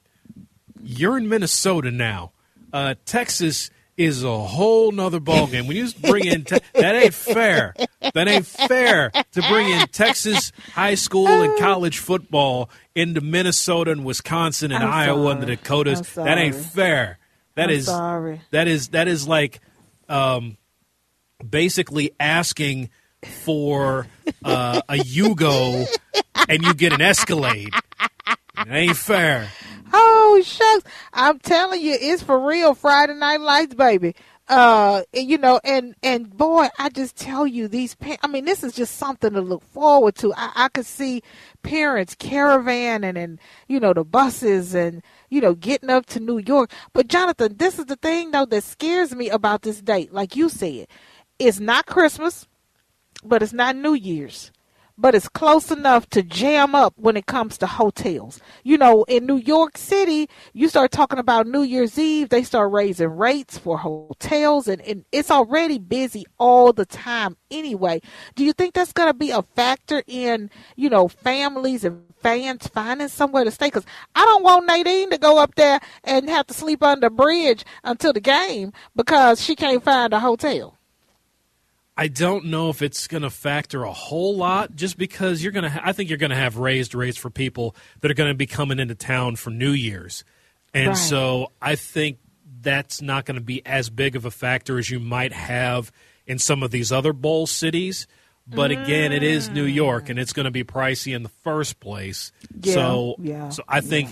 you're 0.81 1.17
in 1.17 1.27
Minnesota 1.27 1.91
now. 1.91 2.31
Uh, 2.75 2.93
Texas 3.05 3.69
is 3.95 4.21
a 4.25 4.37
whole 4.37 4.91
nother 4.91 5.21
ballgame. 5.21 5.65
When 5.65 5.77
you 5.77 5.87
bring 6.01 6.25
in 6.25 6.43
te- 6.43 6.59
that 6.73 6.93
ain't 6.93 7.13
fair. 7.13 7.73
That 8.13 8.27
ain't 8.27 8.45
fair 8.45 9.11
to 9.31 9.41
bring 9.49 9.69
in 9.69 9.87
Texas 9.87 10.51
high 10.73 10.95
school 10.95 11.29
and 11.29 11.57
college 11.57 11.99
football 11.99 12.69
into 12.93 13.21
Minnesota 13.21 13.91
and 13.91 14.03
Wisconsin 14.03 14.73
and 14.73 14.83
I'm 14.83 14.91
Iowa 14.91 15.31
and 15.31 15.41
the. 15.41 15.45
Dakotas. 15.45 16.01
That 16.15 16.37
ain't 16.37 16.55
fair. 16.55 17.17
That 17.55 17.71
is 17.71 17.85
sorry. 17.85 18.41
that 18.51 18.67
is 18.67 18.89
that 18.89 19.07
is 19.07 19.25
like 19.25 19.61
um, 20.09 20.57
basically 21.49 22.11
asking 22.19 22.89
for 23.45 24.05
uh, 24.43 24.81
a 24.89 24.95
Yugo 24.95 25.87
and 26.49 26.61
you 26.61 26.73
get 26.73 26.91
an 26.91 27.01
Escalade. 27.01 27.73
It 28.57 28.67
ain't 28.67 28.97
fair. 28.97 29.49
Oh 29.97 30.41
shucks! 30.43 30.83
I'm 31.13 31.39
telling 31.39 31.81
you, 31.81 31.97
it's 31.99 32.21
for 32.21 32.37
real. 32.45 32.75
Friday 32.75 33.13
Night 33.13 33.39
Lights, 33.39 33.75
baby. 33.75 34.13
Uh, 34.49 35.03
you 35.13 35.37
know, 35.37 35.59
and 35.63 35.95
and 36.03 36.29
boy, 36.35 36.67
I 36.77 36.89
just 36.89 37.15
tell 37.15 37.47
you, 37.47 37.69
these. 37.69 37.95
Pa- 37.95 38.17
I 38.21 38.27
mean, 38.27 38.43
this 38.43 38.61
is 38.63 38.73
just 38.73 38.97
something 38.97 39.31
to 39.33 39.41
look 39.41 39.63
forward 39.63 40.15
to. 40.15 40.33
I, 40.35 40.51
I 40.55 40.67
could 40.69 40.85
see 40.85 41.23
parents 41.63 42.13
caravanning 42.15 43.17
and 43.17 43.39
you 43.69 43.79
know 43.79 43.93
the 43.93 44.03
buses 44.03 44.75
and 44.75 45.01
you 45.29 45.39
know 45.39 45.55
getting 45.55 45.89
up 45.89 46.07
to 46.07 46.19
New 46.19 46.39
York. 46.39 46.71
But 46.93 47.07
Jonathan, 47.07 47.55
this 47.57 47.79
is 47.79 47.85
the 47.85 47.95
thing 47.95 48.31
though 48.31 48.45
that 48.47 48.63
scares 48.65 49.15
me 49.15 49.29
about 49.29 49.61
this 49.61 49.81
date. 49.81 50.11
Like 50.13 50.35
you 50.35 50.49
said, 50.49 50.87
it's 51.39 51.59
not 51.61 51.85
Christmas, 51.85 52.47
but 53.23 53.41
it's 53.41 53.53
not 53.53 53.77
New 53.77 53.93
Year's. 53.93 54.51
But 54.97 55.15
it's 55.15 55.27
close 55.27 55.71
enough 55.71 56.09
to 56.09 56.23
jam 56.23 56.73
up 56.75 56.93
when 56.95 57.17
it 57.17 57.25
comes 57.25 57.57
to 57.57 57.67
hotels. 57.67 58.39
You 58.63 58.77
know, 58.77 59.03
in 59.03 59.25
New 59.25 59.37
York 59.37 59.77
City, 59.77 60.29
you 60.53 60.69
start 60.69 60.91
talking 60.91 61.19
about 61.19 61.47
New 61.47 61.63
Year's 61.63 61.99
Eve, 61.99 62.29
they 62.29 62.43
start 62.43 62.71
raising 62.71 63.09
rates 63.09 63.57
for 63.57 63.77
hotels, 63.77 64.67
and, 64.67 64.81
and 64.81 65.05
it's 65.11 65.31
already 65.31 65.79
busy 65.79 66.25
all 66.37 66.71
the 66.71 66.85
time 66.85 67.37
anyway. 67.51 68.01
Do 68.35 68.45
you 68.45 68.53
think 68.53 68.73
that's 68.73 68.93
going 68.93 69.09
to 69.09 69.13
be 69.13 69.31
a 69.31 69.41
factor 69.41 70.03
in, 70.07 70.49
you 70.75 70.89
know, 70.89 71.07
families 71.07 71.83
and 71.83 72.03
fans 72.21 72.67
finding 72.67 73.09
somewhere 73.09 73.43
to 73.43 73.51
stay? 73.51 73.67
Because 73.67 73.85
I 74.15 74.23
don't 74.23 74.43
want 74.43 74.65
Nadine 74.65 75.09
to 75.11 75.17
go 75.17 75.39
up 75.39 75.55
there 75.55 75.79
and 76.03 76.29
have 76.29 76.47
to 76.47 76.53
sleep 76.53 76.81
under 76.81 77.07
a 77.07 77.11
bridge 77.11 77.65
until 77.83 78.13
the 78.13 78.21
game 78.21 78.71
because 78.95 79.41
she 79.41 79.55
can't 79.55 79.83
find 79.83 80.13
a 80.13 80.19
hotel. 80.19 80.74
I 81.97 82.07
don't 82.09 82.45
know 82.45 82.69
if 82.69 82.81
it's 82.81 83.07
going 83.07 83.23
to 83.23 83.29
factor 83.29 83.83
a 83.83 83.93
whole 83.93 84.35
lot 84.35 84.75
just 84.75 84.97
because 84.97 85.41
you're 85.41 85.53
going 85.53 85.63
to 85.63 85.69
ha- 85.69 85.81
I 85.83 85.93
think 85.93 86.09
you're 86.09 86.17
going 86.17 86.31
to 86.31 86.35
have 86.35 86.57
raised 86.57 86.93
rates 86.93 87.17
for 87.17 87.29
people 87.29 87.75
that 88.01 88.11
are 88.11 88.15
going 88.15 88.29
to 88.29 88.35
be 88.35 88.45
coming 88.45 88.79
into 88.79 88.95
town 88.95 89.37
for 89.37 89.49
New 89.49 89.71
Year's. 89.71 90.23
And 90.73 90.89
Right. 90.89 90.97
so 90.97 91.51
I 91.61 91.75
think 91.75 92.17
that's 92.61 93.01
not 93.01 93.25
going 93.25 93.35
to 93.35 93.41
be 93.43 93.65
as 93.65 93.89
big 93.89 94.15
of 94.15 94.25
a 94.25 94.31
factor 94.31 94.77
as 94.77 94.89
you 94.89 94.99
might 94.99 95.31
have 95.31 95.91
in 96.27 96.37
some 96.39 96.63
of 96.63 96.71
these 96.71 96.91
other 96.91 97.13
bowl 97.13 97.47
cities. 97.47 98.07
But 98.47 98.71
again, 98.71 99.11
it 99.11 99.23
is 99.23 99.49
New 99.49 99.63
York 99.65 100.09
and 100.09 100.19
it's 100.19 100.33
going 100.33 100.43
to 100.45 100.51
be 100.51 100.63
pricey 100.63 101.15
in 101.15 101.23
the 101.23 101.29
first 101.29 101.79
place. 101.79 102.31
Yeah, 102.61 102.73
so 102.73 103.15
yeah, 103.19 103.49
so 103.49 103.63
I 103.67 103.81
think 103.81 104.09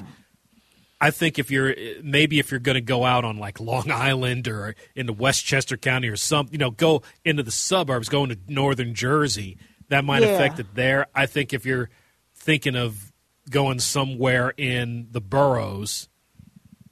I 1.06 1.12
think 1.12 1.38
if 1.38 1.52
you're 1.52 1.76
maybe 2.02 2.40
if 2.40 2.50
you're 2.50 2.62
going 2.62 2.76
to 2.76 2.82
go 2.82 3.04
out 3.04 3.26
on 3.26 3.38
like 3.38 3.60
Long 3.60 3.92
Island 4.10 4.48
or 4.48 4.74
into 4.96 5.12
Westchester 5.12 5.76
County 5.76 6.08
or 6.08 6.16
some, 6.16 6.48
you 6.52 6.58
know, 6.58 6.72
go 6.72 7.02
into 7.26 7.44
the 7.44 7.52
suburbs, 7.52 8.08
go 8.08 8.24
into 8.24 8.38
northern 8.48 8.94
Jersey, 8.94 9.58
that 9.90 10.06
might 10.06 10.22
Yeah. 10.22 10.30
affect 10.30 10.60
it 10.60 10.68
there. 10.76 11.08
I 11.14 11.26
think 11.26 11.52
if 11.54 11.66
you're 11.66 11.90
thinking 12.34 12.76
of 12.78 13.12
going 13.50 13.80
somewhere 13.80 14.54
in 14.56 15.08
the 15.12 15.20
boroughs, 15.20 16.08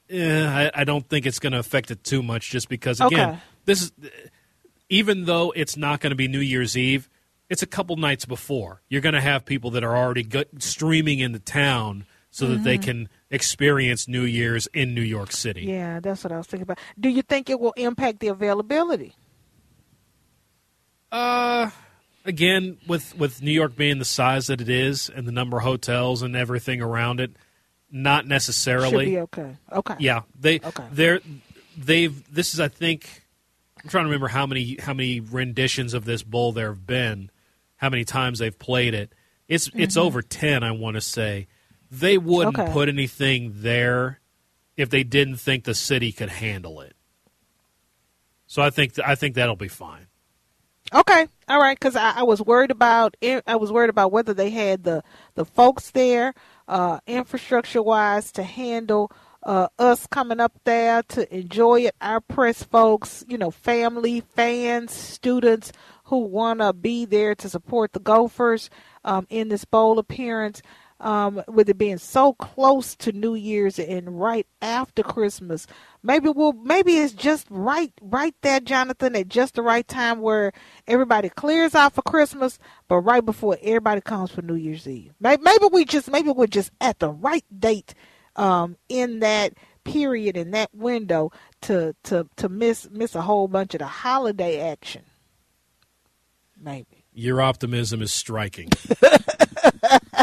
eh, 0.09 0.45
I, 0.76 0.82
I 0.82 0.84
don't 0.84 1.07
think 1.07 1.26
it's 1.26 1.39
going 1.39 1.53
to 1.53 1.59
affect 1.59 1.91
it 1.91 2.03
too 2.03 2.22
much. 2.22 2.49
Just 2.49 2.68
because 2.70 2.99
again, 2.99 3.30
Okay. 3.30 3.39
this 3.66 3.82
is 3.84 3.91
even 4.89 5.24
though 5.26 5.51
it's 5.55 5.78
not 5.78 6.01
going 6.01 6.12
to 6.12 6.18
be 6.18 6.28
New 6.28 6.39
Year's 6.41 6.78
Eve, 6.78 7.09
it's 7.49 7.64
a 7.64 7.68
couple 7.68 7.95
nights 7.95 8.26
before. 8.26 8.82
You're 8.89 9.01
going 9.01 9.16
to 9.16 9.22
have 9.22 9.45
people 9.45 9.72
that 9.72 9.84
are 9.86 9.95
already 9.95 10.24
go- 10.24 10.43
streaming 10.59 11.20
into 11.20 11.39
town 11.39 12.05
so 12.32 12.48
that 12.48 12.64
they 12.64 12.78
Mhm. 12.78 12.84
can 12.84 13.10
experience 13.30 14.08
New 14.08 14.24
Year's 14.24 14.68
in 14.74 14.96
New 14.96 15.02
York 15.02 15.32
City. 15.34 15.64
Yeah, 15.64 16.00
that's 16.00 16.24
what 16.24 16.32
I 16.32 16.38
was 16.38 16.48
thinking 16.48 16.64
about. 16.64 16.80
Do 17.00 17.10
you 17.10 17.22
think 17.22 17.50
it 17.50 17.60
will 17.60 17.74
impact 17.74 18.20
the 18.22 18.30
availability? 18.30 19.14
Uh, 21.12 21.70
again, 22.26 22.78
with 22.88 23.18
with 23.18 23.42
New 23.42 23.52
York 23.52 23.76
being 23.76 24.00
the 24.00 24.06
size 24.06 24.48
that 24.48 24.62
it 24.62 24.70
is 24.70 25.10
and 25.10 25.28
the 25.28 25.32
number 25.32 25.58
of 25.58 25.64
hotels 25.64 26.22
and 26.22 26.36
everything 26.36 26.82
around 26.82 27.20
it, 27.20 27.32
not 27.92 28.26
necessarily. 28.26 29.06
Should 29.06 29.12
be 29.12 29.20
okay. 29.20 29.56
Okay. 29.74 29.96
Yeah, 30.00 30.22
they 30.40 30.60
Okay. 30.60 30.86
they're 30.92 31.20
they've 31.78 32.34
this 32.34 32.54
is 32.54 32.60
I 32.60 32.70
think 32.70 33.24
I'm 33.84 33.90
trying 33.90 34.06
to 34.06 34.08
remember 34.10 34.30
how 34.30 34.46
many 34.46 34.78
how 34.82 34.94
many 34.94 35.20
renditions 35.20 35.94
of 35.94 36.06
this 36.06 36.24
bowl 36.24 36.54
there 36.54 36.70
have 36.70 36.88
been, 36.88 37.30
how 37.78 37.90
many 37.90 38.06
times 38.06 38.40
they've 38.40 38.58
played 38.58 38.94
it. 38.94 39.12
It's 39.50 39.70
it's 39.76 39.96
Mhm. 39.98 40.02
over 40.02 40.22
ten, 40.22 40.64
I 40.64 40.72
want 40.72 40.96
to 40.96 41.02
say. 41.02 41.48
They 41.92 42.18
wouldn't 42.18 42.58
Okay. 42.58 42.72
put 42.72 42.88
anything 42.88 43.52
there 43.56 44.20
if 44.78 44.89
they 44.89 45.04
didn't 45.04 45.36
think 45.38 45.66
the 45.66 45.76
city 45.76 46.14
could 46.14 46.30
handle 46.30 46.80
it. 46.82 46.96
So 48.48 48.62
I 48.62 48.70
think 48.70 48.98
I 49.00 49.16
think 49.16 49.36
that'll 49.36 49.56
be 49.56 49.68
fine. 49.68 50.08
Okay, 50.94 51.28
all 51.48 51.60
right. 51.60 51.78
Because 51.80 51.96
I, 51.96 52.20
I 52.20 52.24
was 52.24 52.42
worried 52.42 52.72
about 52.72 53.16
I 53.48 53.56
was 53.56 53.72
worried 53.72 53.89
about 53.89 54.12
whether 54.12 54.34
they 54.34 54.50
had 54.50 54.84
the 54.84 55.04
the 55.36 55.46
folks 55.46 55.92
there, 55.92 56.34
uh, 56.68 57.00
infrastructure 57.08 57.82
wise, 57.82 58.32
to 58.34 58.44
handle 58.44 59.12
uh, 59.44 59.68
us 59.80 60.06
coming 60.08 60.39
up 60.39 60.54
there 60.66 61.02
to 61.04 61.34
enjoy 61.36 61.82
it. 61.82 61.96
Our 62.02 62.20
press 62.22 62.64
folks, 62.64 63.24
you 63.28 63.38
know, 63.38 63.52
family, 63.52 64.22
fans, 64.22 64.92
students 64.92 65.72
who 66.06 66.20
want 66.20 66.60
to 66.60 66.74
be 66.74 67.06
there 67.06 67.36
to 67.36 67.48
support 67.50 67.94
the 67.94 68.00
Gophers 68.02 68.70
um, 69.06 69.28
in 69.30 69.48
this 69.48 69.64
bowl 69.66 69.98
appearance. 69.98 70.62
Um, 71.02 71.41
with 71.47 71.68
it 71.68 71.80
being 71.80 71.97
so 71.97 72.34
close 72.34 72.95
to 72.97 73.12
New 73.12 73.34
Year's 73.34 73.80
and 73.80 74.20
right 74.22 74.45
after 74.62 75.02
Christmas, 75.02 75.66
maybe 76.04 76.30
we'll 76.30 76.54
maybe 76.54 76.97
it's 76.97 77.14
just 77.14 77.47
right 77.49 77.91
right 78.02 78.36
there, 78.41 78.60
Jonathan, 78.60 79.16
at 79.16 79.28
just 79.28 79.56
the 79.56 79.64
right 79.64 79.88
time 79.88 80.22
where 80.22 80.54
everybody 80.88 81.30
clears 81.30 81.74
out 81.74 81.93
for 81.93 82.04
Christmas, 82.04 82.60
but 82.88 82.97
right 82.99 83.26
before 83.26 83.58
everybody 83.64 83.99
comes 83.99 84.30
for 84.30 84.43
New 84.43 84.54
Year's 84.54 84.88
Eve. 84.88 85.14
Maybe, 85.20 85.41
maybe 85.41 85.66
we 85.72 85.86
just 85.86 86.12
maybe 86.12 86.30
we're 86.30 86.45
just 86.45 86.72
at 86.80 86.99
the 86.99 87.10
right 87.10 87.45
date 87.60 87.95
um, 88.36 88.78
in 88.88 89.22
that 89.22 89.54
period 89.84 90.38
in 90.38 90.52
that 90.52 90.70
window 90.74 91.32
to 91.62 91.95
to 92.04 92.28
to 92.36 92.49
miss 92.49 92.88
miss 92.91 93.16
a 93.16 93.22
whole 93.22 93.47
bunch 93.47 93.74
of 93.74 93.80
the 93.80 93.88
holiday 93.88 94.60
action. 94.60 95.04
Maybe. 96.60 97.06
Your 97.14 97.41
optimism 97.41 98.02
is 98.02 98.14
striking. 98.14 98.70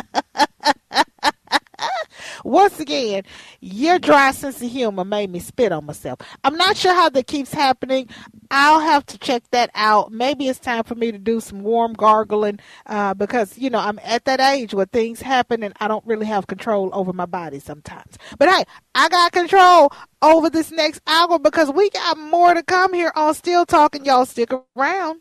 Once 2.45 2.81
again, 2.81 3.23
your 3.61 3.99
dry 3.99 4.31
sense 4.33 4.63
of 4.63 4.71
humor 4.71 5.05
made 5.05 5.31
me 5.31 5.39
spit 5.39 5.73
on 5.73 5.85
myself. 5.85 6.21
I'm 6.45 6.57
not 6.57 6.77
sure 6.77 6.95
how 6.95 7.09
that 7.11 7.27
keeps 7.27 7.53
happening. 7.53 8.09
I'll 8.51 8.81
have 8.81 9.05
to 9.07 9.19
check 9.19 9.43
that 9.51 9.71
out. 9.75 10.13
Maybe 10.13 10.49
it's 10.49 10.59
time 10.59 10.85
for 10.85 10.95
me 10.95 11.13
to 11.13 11.19
do 11.19 11.41
some 11.41 11.63
warm 11.63 11.93
gargling 11.93 12.61
uh, 12.87 13.15
because, 13.15 13.59
you 13.59 13.71
know, 13.71 13.79
I'm 13.79 13.99
at 14.03 14.25
that 14.25 14.41
age 14.41 14.75
where 14.75 14.87
things 14.87 15.21
happen 15.21 15.63
and 15.63 15.75
I 15.81 15.89
don't 15.89 16.07
really 16.07 16.27
have 16.27 16.47
control 16.47 16.91
over 16.93 17.13
my 17.13 17.27
body 17.27 17.59
sometimes. 17.59 18.17
But 18.39 18.49
hey, 18.49 18.65
I 18.95 19.09
got 19.09 19.33
control 19.33 19.93
over 20.23 20.51
this 20.51 20.71
next 20.71 21.01
hour 21.07 21.39
because 21.39 21.71
we 21.71 21.91
got 21.91 22.19
more 22.19 22.55
to 22.55 22.63
come 22.63 22.95
here 22.95 23.13
on 23.15 23.35
Steele 23.35 23.67
Talking. 23.67 24.05
Y'all 24.05 24.27
stick 24.27 24.51
around. 24.77 25.21